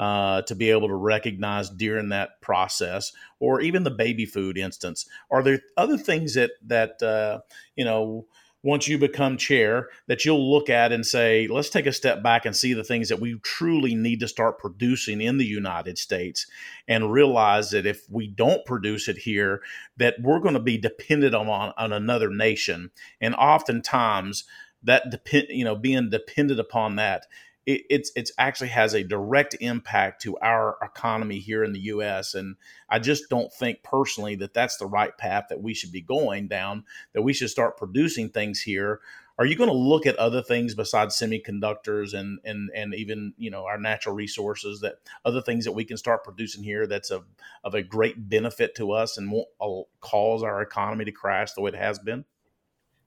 Uh, 0.00 0.40
to 0.40 0.54
be 0.54 0.70
able 0.70 0.88
to 0.88 0.94
recognize 0.94 1.68
during 1.68 2.08
that 2.08 2.40
process, 2.40 3.12
or 3.38 3.60
even 3.60 3.84
the 3.84 3.90
baby 3.90 4.24
food 4.24 4.56
instance? 4.56 5.06
Are 5.30 5.42
there 5.42 5.60
other 5.76 5.98
things 5.98 6.34
that 6.34 6.52
that 6.66 7.02
uh, 7.02 7.40
you 7.76 7.84
know? 7.84 8.26
once 8.62 8.86
you 8.86 8.98
become 8.98 9.38
chair 9.38 9.88
that 10.06 10.22
you'll 10.22 10.52
look 10.52 10.68
at 10.68 10.92
and 10.92 11.06
say 11.06 11.46
let's 11.46 11.70
take 11.70 11.86
a 11.86 11.92
step 11.94 12.22
back 12.22 12.44
and 12.44 12.54
see 12.54 12.74
the 12.74 12.84
things 12.84 13.08
that 13.08 13.18
we 13.18 13.38
truly 13.38 13.94
need 13.94 14.20
to 14.20 14.28
start 14.28 14.58
producing 14.58 15.22
in 15.22 15.38
the 15.38 15.46
united 15.46 15.96
states 15.96 16.46
and 16.86 17.10
realize 17.10 17.70
that 17.70 17.86
if 17.86 18.04
we 18.10 18.26
don't 18.26 18.66
produce 18.66 19.08
it 19.08 19.16
here 19.16 19.62
that 19.96 20.16
we're 20.20 20.40
going 20.40 20.52
to 20.52 20.60
be 20.60 20.76
dependent 20.76 21.34
on, 21.34 21.48
on 21.48 21.90
another 21.90 22.28
nation 22.28 22.90
and 23.18 23.34
oftentimes 23.36 24.44
that 24.82 25.08
depend 25.10 25.46
you 25.48 25.64
know 25.64 25.74
being 25.74 26.10
dependent 26.10 26.60
upon 26.60 26.96
that 26.96 27.24
it, 27.66 27.82
it's 27.90 28.12
it's 28.16 28.32
actually 28.38 28.68
has 28.68 28.94
a 28.94 29.04
direct 29.04 29.56
impact 29.60 30.22
to 30.22 30.38
our 30.38 30.76
economy 30.82 31.38
here 31.38 31.62
in 31.62 31.72
the 31.72 31.80
U.S. 31.80 32.34
And 32.34 32.56
I 32.88 32.98
just 32.98 33.28
don't 33.28 33.52
think 33.52 33.82
personally 33.82 34.34
that 34.36 34.54
that's 34.54 34.76
the 34.76 34.86
right 34.86 35.16
path 35.16 35.46
that 35.50 35.62
we 35.62 35.74
should 35.74 35.92
be 35.92 36.00
going 36.00 36.48
down. 36.48 36.84
That 37.12 37.22
we 37.22 37.32
should 37.32 37.50
start 37.50 37.76
producing 37.76 38.30
things 38.30 38.60
here. 38.60 39.00
Are 39.38 39.46
you 39.46 39.56
going 39.56 39.70
to 39.70 39.76
look 39.76 40.04
at 40.04 40.16
other 40.16 40.42
things 40.42 40.74
besides 40.74 41.16
semiconductors 41.16 42.12
and 42.12 42.38
and 42.44 42.70
and 42.74 42.94
even 42.94 43.34
you 43.36 43.50
know 43.50 43.64
our 43.64 43.78
natural 43.78 44.14
resources 44.14 44.80
that 44.80 44.96
other 45.24 45.40
things 45.40 45.64
that 45.64 45.72
we 45.72 45.84
can 45.84 45.96
start 45.96 46.24
producing 46.24 46.62
here 46.62 46.86
that's 46.86 47.10
of 47.10 47.24
of 47.64 47.74
a 47.74 47.82
great 47.82 48.28
benefit 48.28 48.74
to 48.76 48.92
us 48.92 49.16
and 49.16 49.30
won't 49.30 49.48
uh, 49.60 49.82
cause 50.00 50.42
our 50.42 50.60
economy 50.60 51.04
to 51.04 51.12
crash 51.12 51.52
the 51.52 51.62
way 51.62 51.70
it 51.70 51.76
has 51.76 51.98
been? 51.98 52.24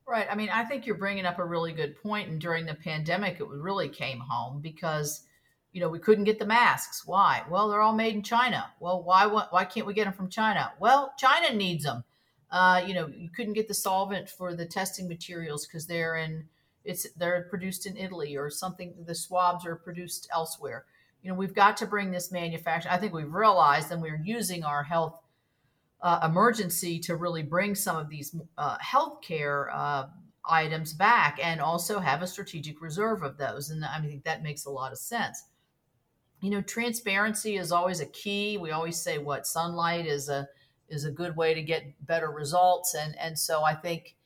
Right. 0.07 0.27
I 0.29 0.35
mean, 0.35 0.49
I 0.49 0.65
think 0.65 0.85
you're 0.85 0.97
bringing 0.97 1.25
up 1.25 1.39
a 1.39 1.45
really 1.45 1.71
good 1.71 2.01
point. 2.01 2.29
And 2.29 2.39
during 2.39 2.65
the 2.65 2.75
pandemic, 2.75 3.39
it 3.39 3.47
really 3.47 3.89
came 3.89 4.19
home 4.19 4.59
because, 4.61 5.21
you 5.71 5.79
know, 5.79 5.89
we 5.89 5.99
couldn't 5.99 6.25
get 6.25 6.39
the 6.39 6.45
masks. 6.45 7.03
Why? 7.05 7.43
Well, 7.49 7.69
they're 7.69 7.81
all 7.81 7.95
made 7.95 8.15
in 8.15 8.23
China. 8.23 8.69
Well, 8.79 9.01
why 9.03 9.25
why 9.25 9.65
can't 9.65 9.87
we 9.87 9.93
get 9.93 10.05
them 10.05 10.13
from 10.13 10.29
China? 10.29 10.73
Well, 10.79 11.13
China 11.17 11.55
needs 11.55 11.85
them. 11.85 12.03
Uh, 12.51 12.83
you 12.85 12.93
know, 12.93 13.07
you 13.07 13.29
couldn't 13.29 13.53
get 13.53 13.67
the 13.67 13.73
solvent 13.73 14.29
for 14.29 14.53
the 14.53 14.65
testing 14.65 15.07
materials 15.07 15.65
because 15.65 15.87
they're 15.87 16.15
in 16.15 16.45
it's 16.83 17.09
they're 17.13 17.47
produced 17.49 17.85
in 17.85 17.97
Italy 17.97 18.35
or 18.35 18.49
something. 18.49 18.93
The 19.05 19.15
swabs 19.15 19.65
are 19.65 19.75
produced 19.75 20.27
elsewhere. 20.33 20.85
You 21.21 21.29
know, 21.29 21.35
we've 21.35 21.55
got 21.55 21.77
to 21.77 21.87
bring 21.87 22.11
this 22.11 22.31
manufacturing. 22.31 22.93
I 22.93 22.97
think 22.97 23.13
we've 23.13 23.33
realized, 23.33 23.91
and 23.91 24.01
we're 24.01 24.21
using 24.23 24.63
our 24.63 24.83
health 24.83 25.22
uh, 26.03 26.19
emergency 26.25 26.99
to 26.99 27.15
really 27.15 27.43
bring 27.43 27.73
some 27.73 27.95
of 27.95 28.09
these 28.09 28.35
uh, 28.57 28.77
healthcare 28.77 29.67
uh, 29.73 30.05
items 30.47 30.93
back 30.93 31.39
and 31.41 31.61
also 31.61 31.97
have 31.99 32.21
a 32.21 32.27
strategic 32.27 32.81
reserve 32.81 33.23
of 33.23 33.37
those. 33.37 33.69
And 33.69 33.83
I 33.85 33.99
think 34.01 34.25
that 34.25 34.43
makes 34.43 34.65
a 34.65 34.69
lot 34.69 34.91
of 34.91 34.97
sense. 34.97 35.45
You 36.41 36.49
know, 36.49 36.61
transparency 36.61 37.55
is 37.55 37.71
always 37.71 38.01
a 38.01 38.05
key. 38.05 38.57
We 38.57 38.71
always 38.71 39.01
say 39.01 39.17
what 39.17 39.47
sunlight 39.47 40.05
is 40.05 40.27
a 40.27 40.47
is 40.89 41.05
a 41.05 41.11
good 41.11 41.37
way 41.37 41.53
to 41.53 41.61
get 41.61 41.93
better 42.05 42.29
results. 42.29 42.93
And 42.95 43.17
and 43.17 43.39
so 43.39 43.63
I 43.63 43.73
think, 43.73 44.17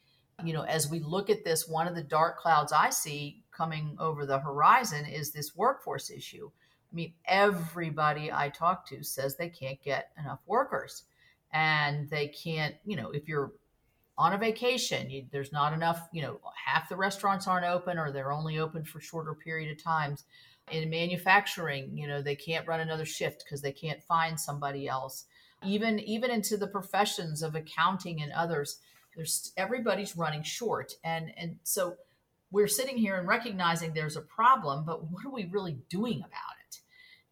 you 0.44 0.54
know, 0.54 0.64
as 0.64 0.90
we 0.90 1.00
look 1.00 1.30
at 1.30 1.46
this, 1.46 1.68
one 1.68 1.88
of 1.88 1.94
the 1.94 2.02
dark 2.02 2.40
clouds 2.40 2.74
I 2.74 2.90
see 2.90 3.44
coming 3.52 3.96
over 4.00 4.26
the 4.26 4.40
horizon 4.40 5.06
is 5.06 5.32
this 5.32 5.56
workforce 5.56 6.10
issue. 6.10 6.50
I 6.92 6.96
mean, 6.96 7.14
everybody 7.26 8.32
I 8.32 8.50
talk 8.50 8.88
to 8.88 9.04
says 9.04 9.38
they 9.38 9.50
can't 9.50 9.82
get 9.84 10.10
enough 10.18 10.40
workers 10.48 11.04
and 11.54 12.10
they 12.10 12.28
can't, 12.28 12.76
you 12.86 12.96
know, 12.96 13.12
if 13.12 13.28
you're 13.28 13.52
on 14.18 14.34
a 14.34 14.38
vacation, 14.38 15.10
you, 15.10 15.26
there's 15.32 15.52
not 15.52 15.74
enough, 15.74 16.08
you 16.12 16.22
know, 16.22 16.40
half 16.66 16.90
the 16.90 16.96
restaurants 16.96 17.48
aren't 17.48 17.66
open 17.66 17.98
or 17.98 18.12
they're 18.12 18.32
only 18.32 18.58
open 18.58 18.84
for 18.84 19.00
shorter 19.00 19.34
period 19.34 19.72
of 19.72 19.82
times. 19.82 20.24
In 20.72 20.90
manufacturing, 20.90 21.98
you 21.98 22.08
know, 22.08 22.22
they 22.22 22.36
can't 22.36 22.68
run 22.68 22.82
another 22.82 23.06
shift 23.06 23.44
because 23.46 23.62
they 23.62 23.72
can't 23.72 24.04
find 24.04 24.38
somebody 24.38 24.88
else. 24.88 25.26
Even 25.64 26.00
even 26.00 26.30
into 26.30 26.58
the 26.58 26.68
professions 26.68 27.42
of 27.42 27.56
accounting 27.56 28.22
and 28.22 28.34
others, 28.34 28.80
there's 29.16 29.54
everybody's 29.56 30.18
running 30.18 30.44
short. 30.44 30.94
And 31.06 31.32
and 31.38 31.58
so 31.64 31.96
we're 32.52 32.68
sitting 32.68 32.98
here 32.98 33.16
and 33.16 33.28
recognizing 33.28 33.94
there's 33.94 34.18
a 34.18 34.22
problem, 34.22 34.84
but 34.86 35.10
what 35.10 35.26
are 35.26 35.32
we 35.32 35.46
really 35.46 35.78
doing 35.90 36.20
about 36.20 36.56
it? 36.57 36.57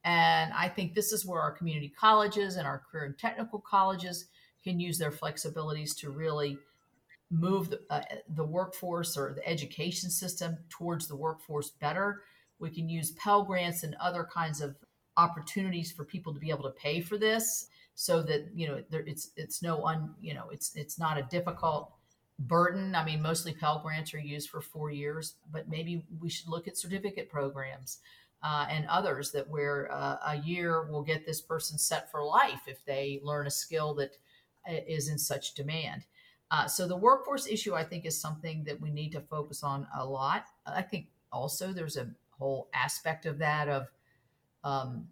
And 0.06 0.54
I 0.54 0.70
think 0.70 0.94
this 0.94 1.12
is 1.12 1.26
where 1.26 1.42
our 1.42 1.52
community 1.52 1.92
colleges 2.00 2.56
and 2.56 2.68
our 2.68 2.82
career 2.90 3.06
and 3.06 3.18
technical 3.18 3.60
colleges 3.60 4.28
can 4.64 4.80
use 4.80 4.98
their 4.98 5.12
flexibilities 5.12 5.98
to 5.98 6.12
really 6.12 6.58
move 7.32 7.72
the, 7.72 7.82
uh, 7.90 8.02
the 8.36 8.44
workforce 8.44 9.18
or 9.18 9.34
the 9.34 9.48
education 9.48 10.12
system 10.12 10.58
towards 10.70 11.08
the 11.08 11.16
workforce 11.16 11.72
better. 11.72 12.22
We 12.60 12.70
can 12.70 12.88
use 12.88 13.12
Pell 13.14 13.44
Grants 13.44 13.84
and 13.84 13.96
other 13.96 14.24
kinds 14.24 14.62
of 14.62 14.76
opportunities 15.18 15.92
for 15.92 16.06
people 16.06 16.34
to 16.34 16.40
be 16.40 16.52
able 16.52 16.64
to 16.64 16.70
pay 16.72 17.02
for 17.02 17.18
this 17.18 17.68
so 17.96 18.22
that 18.22 18.50
you 18.54 18.68
know 18.68 18.84
there, 18.90 19.04
it's 19.08 19.32
it's 19.38 19.62
no 19.64 19.86
un 19.86 20.14
you 20.22 20.34
know 20.34 20.50
it's 20.52 20.76
it's 20.76 21.00
not 21.00 21.18
a 21.18 21.24
difficult 21.24 21.94
burden 22.40 22.94
i 22.94 23.06
mean 23.06 23.22
mostly 23.22 23.54
pell 23.54 23.80
grants 23.80 24.14
are 24.14 24.20
used 24.20 24.50
for 24.50 24.60
four 24.60 24.92
years 24.92 25.36
but 25.54 25.70
maybe 25.70 26.04
we 26.20 26.30
should 26.30 26.50
look 26.50 26.68
at 26.68 26.78
certificate 26.78 27.30
programs 27.30 28.00
uh, 28.44 28.66
and 28.70 28.86
others 28.88 29.32
that 29.32 29.50
where 29.50 29.92
uh, 29.92 30.18
a 30.28 30.38
year 30.38 30.84
will 30.84 31.04
get 31.04 31.26
this 31.26 31.42
person 31.42 31.78
set 31.78 32.12
for 32.12 32.24
life 32.24 32.62
if 32.68 32.84
they 32.86 33.20
learn 33.24 33.48
a 33.48 33.52
skill 33.52 33.94
that 33.94 34.18
uh, 34.70 34.74
in 34.88 35.18
such 35.18 35.54
demand 35.54 36.06
uh, 36.52 36.68
so 36.68 36.88
the 36.88 36.98
workforce 36.98 37.48
issue 37.48 37.74
i 37.74 37.84
think 37.84 38.06
is 38.06 38.20
something 38.20 38.64
that 38.64 38.80
we 38.80 38.90
need 38.90 39.12
to 39.12 39.22
focus 39.22 39.64
on 39.64 39.88
a 39.98 40.06
lot 40.06 40.46
i 40.66 40.82
think 40.82 41.08
also 41.32 41.72
there's 41.72 41.98
a 41.98 42.10
whole 42.38 42.70
aspect 42.74 43.26
of 43.26 43.38
that 43.38 43.68
of 43.68 43.88
um, 44.64 45.08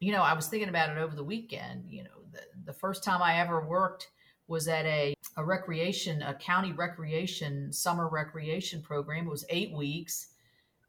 you 0.00 0.12
know, 0.12 0.22
I 0.22 0.34
was 0.34 0.46
thinking 0.48 0.68
about 0.68 0.90
it 0.90 0.98
over 0.98 1.16
the 1.16 1.24
weekend. 1.24 1.84
You 1.88 2.04
know, 2.04 2.10
the, 2.32 2.40
the 2.66 2.72
first 2.72 3.02
time 3.02 3.22
I 3.22 3.40
ever 3.40 3.64
worked 3.64 4.08
was 4.48 4.68
at 4.68 4.84
a, 4.86 5.14
a 5.36 5.44
recreation, 5.44 6.22
a 6.22 6.34
county 6.34 6.72
recreation, 6.72 7.72
summer 7.72 8.08
recreation 8.08 8.82
program. 8.82 9.26
It 9.26 9.30
was 9.30 9.44
eight 9.48 9.72
weeks. 9.72 10.28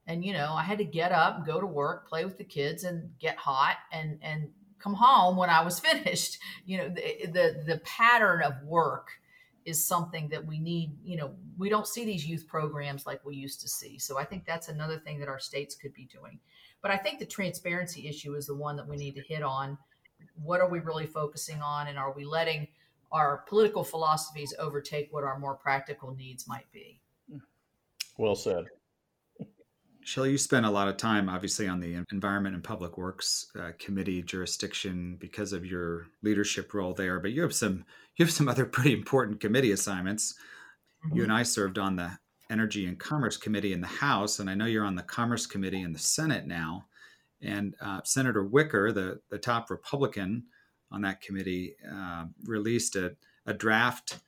And, 0.08 0.24
you 0.24 0.34
know, 0.34 0.54
I 0.54 0.64
had 0.64 0.78
to 0.78 0.86
get 0.86 1.12
up, 1.12 1.46
go 1.46 1.60
to 1.60 1.68
work, 1.68 2.08
play 2.08 2.24
with 2.24 2.38
the 2.38 2.44
kids 2.46 2.86
and 2.86 3.10
get 3.20 3.38
hot 3.38 3.76
and, 3.92 4.18
and 4.22 4.50
come 4.80 4.94
home 4.94 5.36
when 5.36 5.50
I 5.50 5.64
was 5.64 5.80
finished. 5.82 6.40
You 6.66 6.78
know, 6.78 6.90
the, 6.90 7.28
the, 7.28 7.64
the 7.66 7.82
pattern 7.84 8.42
of 8.42 8.64
work 8.64 9.10
is 9.66 9.86
something 9.86 10.30
that 10.30 10.46
we 10.46 10.60
need, 10.60 10.96
you 11.04 11.18
know, 11.18 11.36
we 11.58 11.68
don't 11.68 11.86
see 11.86 12.06
these 12.06 12.26
youth 12.26 12.48
programs 12.48 13.06
like 13.06 13.26
we 13.26 13.36
used 13.36 13.60
to 13.62 13.68
see. 13.68 14.00
So 14.00 14.18
I 14.18 14.24
think 14.24 14.46
that's 14.46 14.70
another 14.70 14.98
thing 14.98 15.20
that 15.20 15.28
our 15.28 15.40
states 15.40 15.76
could 15.76 15.94
be 15.94 16.06
doing. 16.06 16.40
But 16.82 16.92
I 16.92 16.98
think 16.98 17.20
the 17.20 17.26
transparency 17.26 18.08
issue 18.08 18.36
is 18.36 18.48
the 18.48 18.56
one 18.56 18.78
that 18.78 18.88
we 18.88 18.96
need 18.96 19.16
to 19.16 19.22
hit 19.22 19.44
on. 19.44 19.78
What 20.42 20.62
are 20.62 20.70
we 20.70 20.80
really 20.80 21.06
focusing 21.06 21.62
on? 21.62 21.88
And 21.88 21.98
are 21.98 22.14
we 22.14 22.24
letting 22.24 22.70
our 23.12 23.44
political 23.50 23.84
philosophies 23.84 24.54
overtake 24.58 25.10
what 25.12 25.26
our 25.26 25.38
more 25.38 25.56
practical 25.56 26.16
needs 26.16 26.48
might 26.48 26.72
be? 26.72 27.02
Well 28.18 28.36
said. 28.36 28.68
Shelley, 30.08 30.32
you 30.32 30.38
spent 30.38 30.66
a 30.66 30.72
lot 30.72 30.88
of 30.88 30.96
time, 30.96 31.28
obviously, 31.28 31.68
on 31.68 31.82
the 31.82 32.02
Environment 32.14 32.56
and 32.56 32.64
Public 32.64 32.98
Works 32.98 33.48
uh, 33.60 33.72
Committee 33.78 34.22
jurisdiction 34.22 35.18
because 35.20 35.52
of 35.52 35.66
your 35.66 36.08
leadership 36.24 36.74
role 36.74 36.94
there. 36.94 37.20
But 37.20 37.34
you 37.34 37.42
have 37.42 37.54
some 37.54 37.84
you 38.16 38.24
have 38.24 38.32
some 38.32 38.48
other 38.48 38.64
pretty 38.64 38.94
important 38.94 39.42
committee 39.42 39.74
assignments. 39.74 40.36
Mm-hmm. 41.06 41.18
You 41.18 41.24
and 41.24 41.34
I 41.34 41.44
served 41.44 41.78
on 41.78 41.98
the 41.98 42.18
Energy 42.50 42.86
and 42.86 42.98
Commerce 42.98 43.36
Committee 43.36 43.74
in 43.74 43.82
the 43.82 43.88
House, 43.88 44.40
and 44.40 44.50
I 44.50 44.56
know 44.56 44.64
you're 44.64 44.86
on 44.86 44.96
the 44.96 45.04
Commerce 45.04 45.46
Committee 45.46 45.82
in 45.82 45.92
the 45.92 46.00
Senate 46.00 46.48
now. 46.48 46.86
And 47.42 47.76
uh, 47.82 48.00
Senator 48.06 48.46
Wicker, 48.46 48.94
the, 48.94 49.20
the 49.30 49.38
top 49.38 49.70
Republican 49.70 50.46
on 50.90 51.02
that 51.02 51.20
committee, 51.20 51.76
uh, 51.86 52.28
released 52.46 52.96
a, 52.96 53.18
a 53.46 53.54
draft 53.54 54.20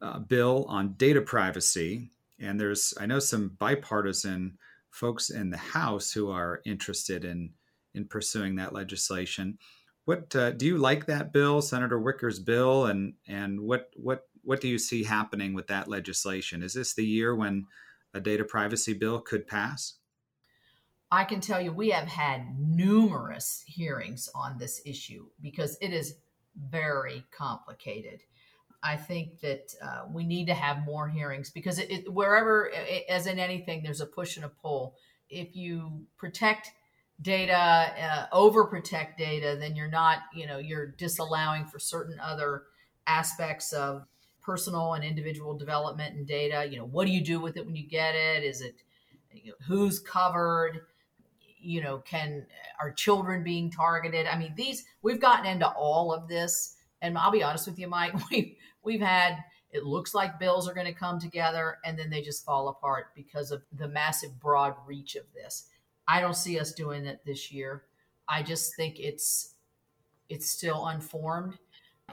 uh, 0.00 0.20
bill 0.20 0.66
on 0.68 0.94
data 0.96 1.20
privacy. 1.20 2.12
And 2.38 2.60
there's, 2.60 2.94
I 3.00 3.06
know, 3.06 3.18
some 3.18 3.56
bipartisan 3.58 4.58
folks 4.96 5.28
in 5.28 5.50
the 5.50 5.58
House 5.58 6.10
who 6.10 6.30
are 6.30 6.62
interested 6.64 7.24
in 7.24 7.50
in 7.94 8.06
pursuing 8.06 8.56
that 8.56 8.72
legislation. 8.72 9.58
What 10.04 10.34
uh, 10.36 10.52
do 10.52 10.66
you 10.66 10.78
like 10.78 11.06
that 11.06 11.32
bill, 11.32 11.62
Senator 11.62 11.98
Wicker's 11.98 12.38
bill, 12.38 12.86
and 12.86 13.14
and 13.28 13.60
what 13.60 13.90
what 13.96 14.28
what 14.42 14.60
do 14.60 14.68
you 14.68 14.78
see 14.78 15.04
happening 15.04 15.54
with 15.54 15.66
that 15.66 15.88
legislation? 15.88 16.62
Is 16.62 16.74
this 16.74 16.94
the 16.94 17.04
year 17.04 17.34
when 17.34 17.66
a 18.14 18.20
data 18.20 18.44
privacy 18.44 18.94
bill 18.94 19.20
could 19.20 19.46
pass? 19.46 19.94
I 21.10 21.24
can 21.24 21.40
tell 21.40 21.60
you 21.60 21.72
we 21.72 21.90
have 21.90 22.08
had 22.08 22.58
numerous 22.58 23.64
hearings 23.66 24.28
on 24.34 24.58
this 24.58 24.80
issue 24.84 25.26
because 25.40 25.76
it 25.80 25.92
is 25.92 26.16
very 26.56 27.24
complicated. 27.36 28.20
I 28.86 28.96
think 28.96 29.40
that 29.40 29.74
uh, 29.82 30.02
we 30.12 30.24
need 30.24 30.46
to 30.46 30.54
have 30.54 30.84
more 30.84 31.08
hearings 31.08 31.50
because 31.50 31.78
it, 31.78 31.90
it, 31.90 32.12
wherever, 32.12 32.70
as 33.08 33.26
in 33.26 33.38
anything, 33.38 33.82
there's 33.82 34.00
a 34.00 34.06
push 34.06 34.36
and 34.36 34.44
a 34.44 34.48
pull. 34.48 34.94
If 35.28 35.56
you 35.56 36.06
protect 36.16 36.70
data, 37.20 37.54
uh, 37.54 38.26
overprotect 38.32 39.16
data, 39.16 39.56
then 39.58 39.74
you're 39.74 39.90
not, 39.90 40.18
you 40.34 40.46
know, 40.46 40.58
you're 40.58 40.86
disallowing 40.86 41.66
for 41.66 41.78
certain 41.78 42.20
other 42.20 42.64
aspects 43.06 43.72
of 43.72 44.06
personal 44.42 44.94
and 44.94 45.04
individual 45.04 45.56
development 45.56 46.14
and 46.14 46.26
data. 46.26 46.68
You 46.70 46.78
know, 46.78 46.86
what 46.86 47.06
do 47.06 47.12
you 47.12 47.24
do 47.24 47.40
with 47.40 47.56
it 47.56 47.66
when 47.66 47.74
you 47.74 47.88
get 47.88 48.14
it? 48.14 48.44
Is 48.44 48.60
it 48.60 48.76
you 49.32 49.50
know, 49.50 49.56
who's 49.66 49.98
covered? 49.98 50.80
You 51.58 51.82
know, 51.82 51.98
can 51.98 52.46
are 52.80 52.92
children 52.92 53.42
being 53.42 53.70
targeted? 53.70 54.26
I 54.26 54.38
mean, 54.38 54.54
these 54.56 54.84
we've 55.02 55.20
gotten 55.20 55.46
into 55.46 55.68
all 55.68 56.12
of 56.12 56.28
this, 56.28 56.76
and 57.02 57.18
I'll 57.18 57.32
be 57.32 57.42
honest 57.42 57.66
with 57.66 57.78
you, 57.78 57.88
Mike. 57.88 58.14
We've 58.30 58.54
we've 58.86 59.00
had 59.00 59.44
it 59.72 59.84
looks 59.84 60.14
like 60.14 60.38
bills 60.38 60.68
are 60.68 60.74
going 60.74 60.86
to 60.86 60.92
come 60.92 61.18
together, 61.18 61.78
and 61.84 61.98
then 61.98 62.08
they 62.08 62.22
just 62.22 62.44
fall 62.44 62.68
apart 62.68 63.08
because 63.14 63.50
of 63.50 63.62
the 63.76 63.88
massive 63.88 64.40
broad 64.40 64.74
reach 64.86 65.16
of 65.16 65.24
this. 65.34 65.66
I 66.08 66.20
don't 66.20 66.36
see 66.36 66.58
us 66.58 66.72
doing 66.72 67.04
it 67.04 67.20
this 67.26 67.52
year. 67.52 67.82
I 68.28 68.42
just 68.42 68.74
think 68.76 68.98
it's 68.98 69.54
it's 70.28 70.48
still 70.48 70.86
unformed 70.86 71.58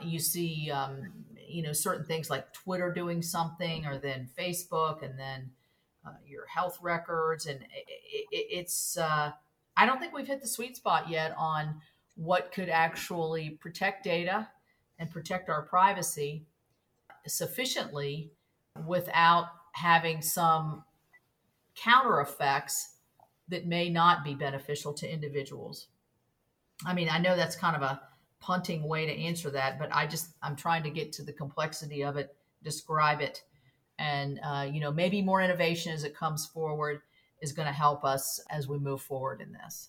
you 0.02 0.18
see 0.18 0.70
um, 0.70 1.12
you 1.48 1.62
know 1.62 1.72
certain 1.72 2.04
things 2.04 2.30
like 2.30 2.52
twitter 2.52 2.92
doing 2.92 3.22
something 3.22 3.86
or 3.86 3.98
then 3.98 4.28
facebook 4.38 5.02
and 5.02 5.18
then 5.18 5.50
uh, 6.06 6.10
your 6.26 6.46
health 6.46 6.78
records 6.82 7.46
and 7.46 7.60
it, 7.62 8.26
it, 8.30 8.46
it's 8.50 8.96
uh, 8.96 9.30
i 9.76 9.86
don't 9.86 10.00
think 10.00 10.12
we've 10.12 10.26
hit 10.26 10.40
the 10.40 10.48
sweet 10.48 10.76
spot 10.76 11.08
yet 11.08 11.34
on 11.38 11.80
what 12.16 12.52
could 12.52 12.68
actually 12.68 13.50
protect 13.50 14.04
data 14.04 14.48
and 14.98 15.10
protect 15.10 15.48
our 15.48 15.62
privacy 15.62 16.44
sufficiently 17.26 18.32
without 18.86 19.46
having 19.72 20.22
some 20.22 20.84
counter 21.74 22.20
effects 22.20 22.96
that 23.48 23.66
may 23.66 23.88
not 23.88 24.24
be 24.24 24.34
beneficial 24.34 24.92
to 24.92 25.10
individuals 25.12 25.88
i 26.86 26.94
mean 26.94 27.08
i 27.10 27.18
know 27.18 27.36
that's 27.36 27.56
kind 27.56 27.76
of 27.76 27.82
a 27.82 28.00
punting 28.44 28.86
way 28.86 29.06
to 29.06 29.12
answer 29.12 29.48
that, 29.48 29.78
but 29.78 29.88
I 29.90 30.06
just 30.06 30.28
I'm 30.42 30.54
trying 30.54 30.82
to 30.82 30.90
get 30.90 31.12
to 31.14 31.22
the 31.22 31.32
complexity 31.32 32.04
of 32.04 32.18
it, 32.18 32.36
describe 32.62 33.22
it, 33.22 33.42
and 33.98 34.38
uh, 34.44 34.68
you 34.70 34.80
know 34.80 34.92
maybe 34.92 35.22
more 35.22 35.40
innovation 35.40 35.92
as 35.92 36.04
it 36.04 36.14
comes 36.14 36.44
forward 36.44 37.00
is 37.40 37.52
going 37.52 37.66
to 37.66 37.72
help 37.72 38.04
us 38.04 38.40
as 38.50 38.68
we 38.68 38.78
move 38.78 39.00
forward 39.00 39.40
in 39.40 39.52
this. 39.52 39.88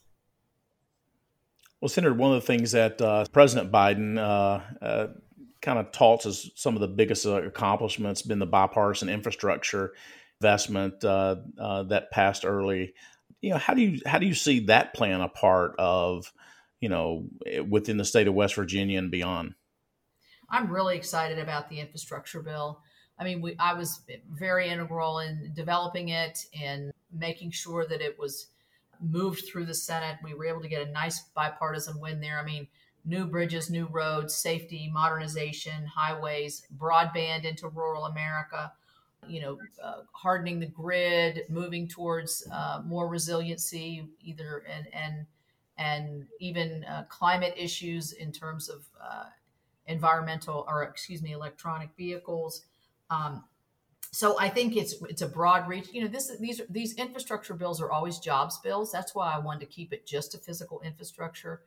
Well, 1.82 1.90
Senator, 1.90 2.14
one 2.14 2.34
of 2.34 2.42
the 2.42 2.48
things 2.48 2.72
that 2.72 3.02
uh, 3.02 3.26
President 3.34 3.74
Biden 3.74 4.18
uh, 4.18 4.62
uh 4.84 5.08
kind 5.66 5.80
of 5.80 5.92
touts 5.92 6.26
as 6.26 6.50
some 6.56 6.76
of 6.76 6.82
the 6.82 6.88
biggest 6.88 7.26
uh, 7.26 7.42
accomplishments 7.44 8.22
been 8.22 8.40
the 8.40 8.46
bipartisan 8.46 9.10
infrastructure 9.10 9.94
investment 10.40 11.04
uh, 11.04 11.36
that 11.58 12.12
passed 12.12 12.46
early. 12.46 12.94
You 13.42 13.52
know, 13.52 13.58
how 13.58 13.74
do 13.74 13.82
you 13.82 14.02
how 14.06 14.20
do 14.20 14.26
you 14.26 14.34
see 14.34 14.62
that 14.68 14.94
playing 14.94 15.22
a 15.22 15.28
part 15.28 15.76
of 15.78 16.32
you 16.86 16.90
know, 16.90 17.26
eh, 17.48 17.62
within 17.62 17.98
the 17.98 18.06
state 18.06 18.28
of 18.28 18.36
West 18.36 18.54
Virginia 18.54 19.00
and 19.00 19.10
beyond? 19.10 19.56
I'm 20.50 20.72
really 20.72 20.96
excited 20.96 21.40
about 21.40 21.68
the 21.68 21.80
infrastructure 21.80 22.44
bill. 22.44 22.82
I 23.18 23.24
mean, 23.24 23.42
we, 23.42 23.56
I 23.58 23.74
was 23.74 24.02
very 24.30 24.70
integral 24.70 25.18
in 25.20 25.52
developing 25.56 26.10
it 26.10 26.46
and 26.62 26.92
making 27.12 27.52
sure 27.52 27.88
that 27.88 28.02
it 28.02 28.20
was 28.20 28.50
moved 29.02 29.46
through 29.48 29.66
the 29.66 29.74
Senate. 29.74 30.18
We 30.24 30.36
were 30.36 30.46
able 30.46 30.62
to 30.62 30.68
get 30.68 30.88
a 30.88 30.92
nice 30.92 31.22
bipartisan 31.34 32.00
win 32.00 32.22
there. 32.22 32.40
I 32.40 32.46
mean, 32.46 32.68
new 33.06 33.26
bridges, 33.26 33.70
new 33.70 33.86
roads, 33.88 34.36
safety, 34.36 34.90
modernization, 34.92 35.86
highways, 35.86 36.66
broadband 36.78 37.46
into 37.46 37.68
rural 37.70 38.06
America, 38.06 38.74
you 39.28 39.42
know, 39.42 39.60
uh, 39.82 40.02
hardening 40.12 40.60
the 40.60 40.66
grid, 40.68 41.46
moving 41.50 41.88
towards 41.88 42.48
uh, 42.52 42.82
more 42.86 43.08
resiliency, 43.08 44.08
either 44.22 44.64
and 44.70 44.88
and 44.94 45.26
and 45.78 46.28
even 46.40 46.84
uh, 46.86 47.04
climate 47.10 47.54
issues 47.58 48.14
in 48.14 48.32
terms 48.32 48.70
of 48.70 48.86
uh, 49.02 49.26
environmental 49.88 50.66
or 50.68 50.84
excuse 50.84 51.22
me 51.22 51.32
electronic 51.34 51.90
vehicles. 51.98 52.66
Um, 53.10 53.46
so 54.12 54.40
i 54.40 54.48
think 54.50 54.76
it's 54.78 54.96
it's 55.10 55.22
a 55.22 55.28
broad 55.28 55.68
reach. 55.68 55.90
You 55.94 56.02
know 56.02 56.08
this 56.08 56.32
these 56.40 56.62
these 56.70 56.96
infrastructure 56.96 57.54
bills 57.54 57.82
are 57.82 57.92
always 57.92 58.20
jobs 58.20 58.60
bills. 58.60 58.92
That's 58.92 59.14
why 59.16 59.34
i 59.34 59.40
wanted 59.40 59.62
to 59.62 59.66
keep 59.68 59.94
it 59.94 60.06
just 60.06 60.32
to 60.34 60.38
physical 60.38 60.82
infrastructure 60.82 61.62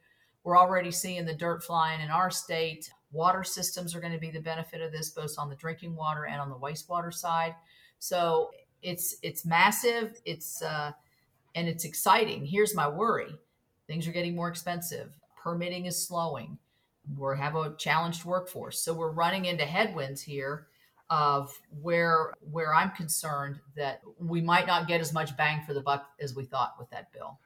we're 0.45 0.59
already 0.59 0.91
seeing 0.91 1.25
the 1.25 1.35
dirt 1.35 1.63
flying 1.63 2.01
in 2.01 2.11
our 2.11 2.31
state 2.31 2.91
water 3.13 3.45
systems 3.45 3.95
are 3.95 4.01
going 4.01 4.13
to 4.13 4.19
be 4.19 4.31
the 4.31 4.41
benefit 4.41 4.81
of 4.81 4.93
this 4.93 5.11
both 5.11 5.35
on 5.39 5.49
the 5.49 5.57
drinking 5.57 5.97
water 5.97 6.27
and 6.27 6.41
on 6.41 6.49
the 6.51 6.57
wastewater 6.57 7.13
side 7.13 7.55
so 7.99 8.51
it's 8.83 9.17
it's 9.23 9.45
massive 9.45 10.21
it's 10.25 10.63
uh, 10.63 10.93
and 11.55 11.69
it's 11.69 11.85
exciting 11.85 12.45
here's 12.45 12.75
my 12.75 12.89
worry 12.89 13.35
Things 13.89 14.07
are 14.07 14.13
getting 14.13 14.37
more 14.37 14.49
expensive. 14.49 15.19
Permitting 15.43 15.87
is 15.87 16.07
slowing. 16.07 16.59
We 17.17 17.39
have 17.39 17.57
a 17.57 17.75
challenged 17.79 18.25
workforce. 18.27 18.81
So 18.83 18.93
we're 18.93 19.11
running 19.13 19.47
into 19.47 19.65
headwinds 19.65 20.23
here. 20.23 20.67
of 21.11 21.59
where 21.81 22.35
where 22.53 22.75
I'm 22.75 22.91
concerned 22.91 23.61
that 23.77 24.03
we 24.19 24.43
might 24.43 24.67
not 24.67 24.87
get 24.89 25.01
as 25.01 25.13
much 25.13 25.37
bang 25.39 25.63
for 25.67 25.73
the 25.73 25.81
buck 25.81 26.11
as 26.21 26.35
we 26.37 26.45
thought 26.45 26.75
with 26.79 26.91
that 26.91 27.11
bill. 27.13 27.39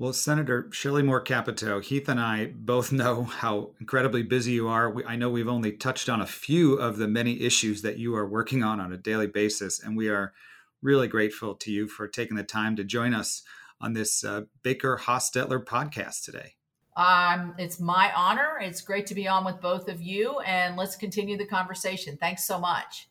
Well, 0.00 0.12
Senator 0.12 0.68
Shelley 0.70 1.02
Moore 1.02 1.20
Capito, 1.20 1.80
Heath 1.80 2.08
and 2.08 2.20
I 2.20 2.52
both 2.54 2.92
know 2.92 3.24
how 3.24 3.70
incredibly 3.80 4.22
busy 4.22 4.52
you 4.52 4.68
are. 4.68 4.88
We, 4.88 5.04
I 5.04 5.16
know 5.16 5.28
we've 5.28 5.48
only 5.48 5.72
touched 5.72 6.08
on 6.08 6.20
a 6.20 6.26
few 6.26 6.74
of 6.74 6.98
the 6.98 7.08
many 7.08 7.40
issues 7.42 7.82
that 7.82 7.98
you 7.98 8.14
are 8.14 8.24
working 8.24 8.62
on 8.62 8.78
on 8.78 8.92
a 8.92 8.96
daily 8.96 9.26
basis, 9.26 9.82
and 9.82 9.96
we 9.96 10.08
are 10.08 10.34
really 10.82 11.08
grateful 11.08 11.56
to 11.56 11.72
you 11.72 11.88
for 11.88 12.06
taking 12.06 12.36
the 12.36 12.44
time 12.44 12.76
to 12.76 12.84
join 12.84 13.12
us 13.12 13.42
on 13.80 13.92
this 13.92 14.22
uh, 14.22 14.42
Baker 14.62 15.00
Hostetler 15.02 15.64
podcast 15.64 16.24
today. 16.24 16.54
Um, 16.96 17.56
it's 17.58 17.80
my 17.80 18.12
honor. 18.14 18.60
It's 18.60 18.82
great 18.82 19.06
to 19.06 19.16
be 19.16 19.26
on 19.26 19.44
with 19.44 19.60
both 19.60 19.88
of 19.88 20.00
you, 20.00 20.38
and 20.40 20.76
let's 20.76 20.94
continue 20.94 21.36
the 21.36 21.46
conversation. 21.46 22.16
Thanks 22.16 22.44
so 22.44 22.60
much. 22.60 23.08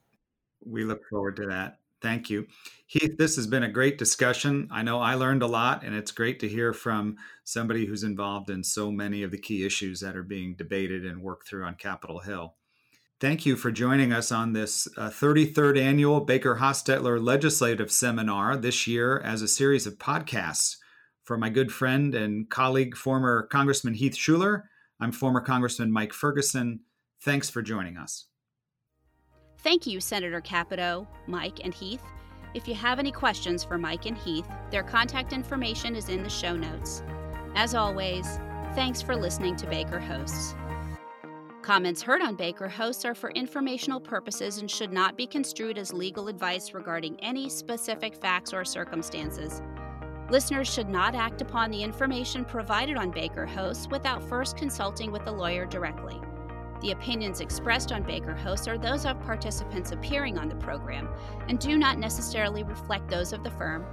We 0.66 0.86
look 0.86 1.02
forward 1.10 1.36
to 1.36 1.48
that. 1.48 1.80
Thank 2.08 2.30
you. 2.30 2.48
Heath, 2.86 3.18
this 3.18 3.36
has 3.36 3.48
been 3.48 3.64
a 3.64 3.70
great 3.70 3.98
discussion. 3.98 4.70
I 4.72 4.82
know 4.82 5.02
I 5.02 5.16
learned 5.16 5.44
a 5.44 5.48
lot, 5.48 5.84
and 5.84 5.94
it's 5.94 6.14
great 6.14 6.40
to 6.40 6.48
hear 6.48 6.72
from 6.72 7.18
somebody 7.44 7.86
who's 7.86 8.06
involved 8.06 8.50
in 8.50 8.64
so 8.64 8.94
many 8.94 9.24
of 9.24 9.32
the 9.32 9.38
key 9.38 9.66
issues 9.66 10.00
that 10.00 10.16
are 10.16 10.24
being 10.24 10.56
debated 10.56 11.06
and 11.06 11.22
worked 11.22 11.50
through 11.50 11.66
on 11.66 11.76
Capitol 11.76 12.20
Hill. 12.20 12.56
Thank 13.20 13.46
you 13.46 13.58
for 13.58 13.72
joining 13.72 14.14
us 14.14 14.32
on 14.32 14.54
this 14.54 14.88
uh, 14.96 15.10
33rd 15.10 15.78
annual 15.78 16.22
Baker 16.22 16.60
Hostetler 16.62 17.22
Legislative 17.22 17.92
Seminar 17.92 18.56
this 18.56 18.88
year 18.88 19.20
as 19.20 19.42
a 19.42 19.50
series 19.50 19.86
of 19.86 19.98
podcasts. 19.98 20.78
For 21.26 21.38
my 21.38 21.50
good 21.50 21.74
friend 21.74 22.16
and 22.16 22.50
colleague, 22.50 22.96
former 22.96 23.50
Congressman 23.52 23.96
Heath 23.96 24.16
Shuler, 24.16 24.62
I'm 25.02 25.12
former 25.12 25.42
Congressman 25.42 25.92
Mike 25.92 26.14
Ferguson. 26.14 26.80
Thanks 27.22 27.50
for 27.50 27.62
joining 27.62 27.98
us. 27.98 28.28
Thank 29.60 29.88
you, 29.88 30.00
Senator 30.00 30.40
Capito, 30.42 31.08
Mike, 31.26 31.60
and 31.64 31.74
Heath. 31.74 32.04
If 32.54 32.68
you 32.68 32.76
have 32.76 33.00
any 33.00 33.12
questions 33.12 33.64
for 33.64 33.78
Mike 33.78 34.06
and 34.06 34.18
Heath, 34.18 34.48
their 34.72 34.84
contact 34.84 35.34
information 35.34 35.96
is 35.96 36.10
in 36.10 36.24
the 36.24 36.30
show 36.30 36.56
notes. 36.56 37.04
As 37.56 37.76
always, 37.76 38.26
thanks 38.76 39.02
for 39.02 39.16
listening 39.16 39.56
to 39.58 39.68
Baker 39.68 40.00
Hosts. 40.00 40.56
Comments 41.64 42.02
heard 42.02 42.22
on 42.22 42.36
Baker 42.36 42.70
Hosts 42.70 43.04
are 43.04 43.16
for 43.16 43.32
informational 43.32 44.00
purposes 44.00 44.60
and 44.60 44.72
should 44.72 44.94
not 44.94 45.18
be 45.18 45.28
construed 45.28 45.78
as 45.78 45.92
legal 45.92 46.30
advice 46.30 46.74
regarding 46.74 47.20
any 47.20 47.50
specific 47.50 48.16
facts 48.16 48.54
or 48.54 48.64
circumstances. 48.64 49.62
Listeners 50.30 50.72
should 50.72 50.88
not 50.88 51.16
act 51.16 51.42
upon 51.42 51.72
the 51.72 51.84
information 51.84 52.46
provided 52.46 52.96
on 52.96 53.12
Baker 53.12 53.46
Hosts 53.46 53.88
without 53.90 54.24
first 54.24 54.56
consulting 54.56 55.12
with 55.12 55.28
a 55.28 55.32
lawyer 55.32 55.66
directly. 55.66 56.22
The 56.82 56.92
opinions 56.92 57.40
expressed 57.40 57.92
on 57.92 58.04
Baker 58.04 58.36
Hosts 58.36 58.68
are 58.68 58.78
those 58.78 59.06
of 59.06 59.20
participants 59.22 59.92
appearing 59.92 60.38
on 60.38 60.50
the 60.50 60.56
program 60.56 61.10
and 61.48 61.60
do 61.60 61.78
not 61.78 61.98
necessarily 61.98 62.64
reflect 62.64 63.10
those 63.10 63.34
of 63.34 63.44
the 63.44 63.52
firm. 63.52 63.86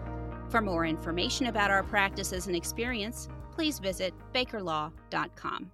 For 0.49 0.61
more 0.61 0.85
information 0.85 1.47
about 1.47 1.71
our 1.71 1.83
practices 1.83 2.47
and 2.47 2.55
experience, 2.55 3.29
please 3.53 3.79
visit 3.79 4.13
bakerlaw.com. 4.35 5.71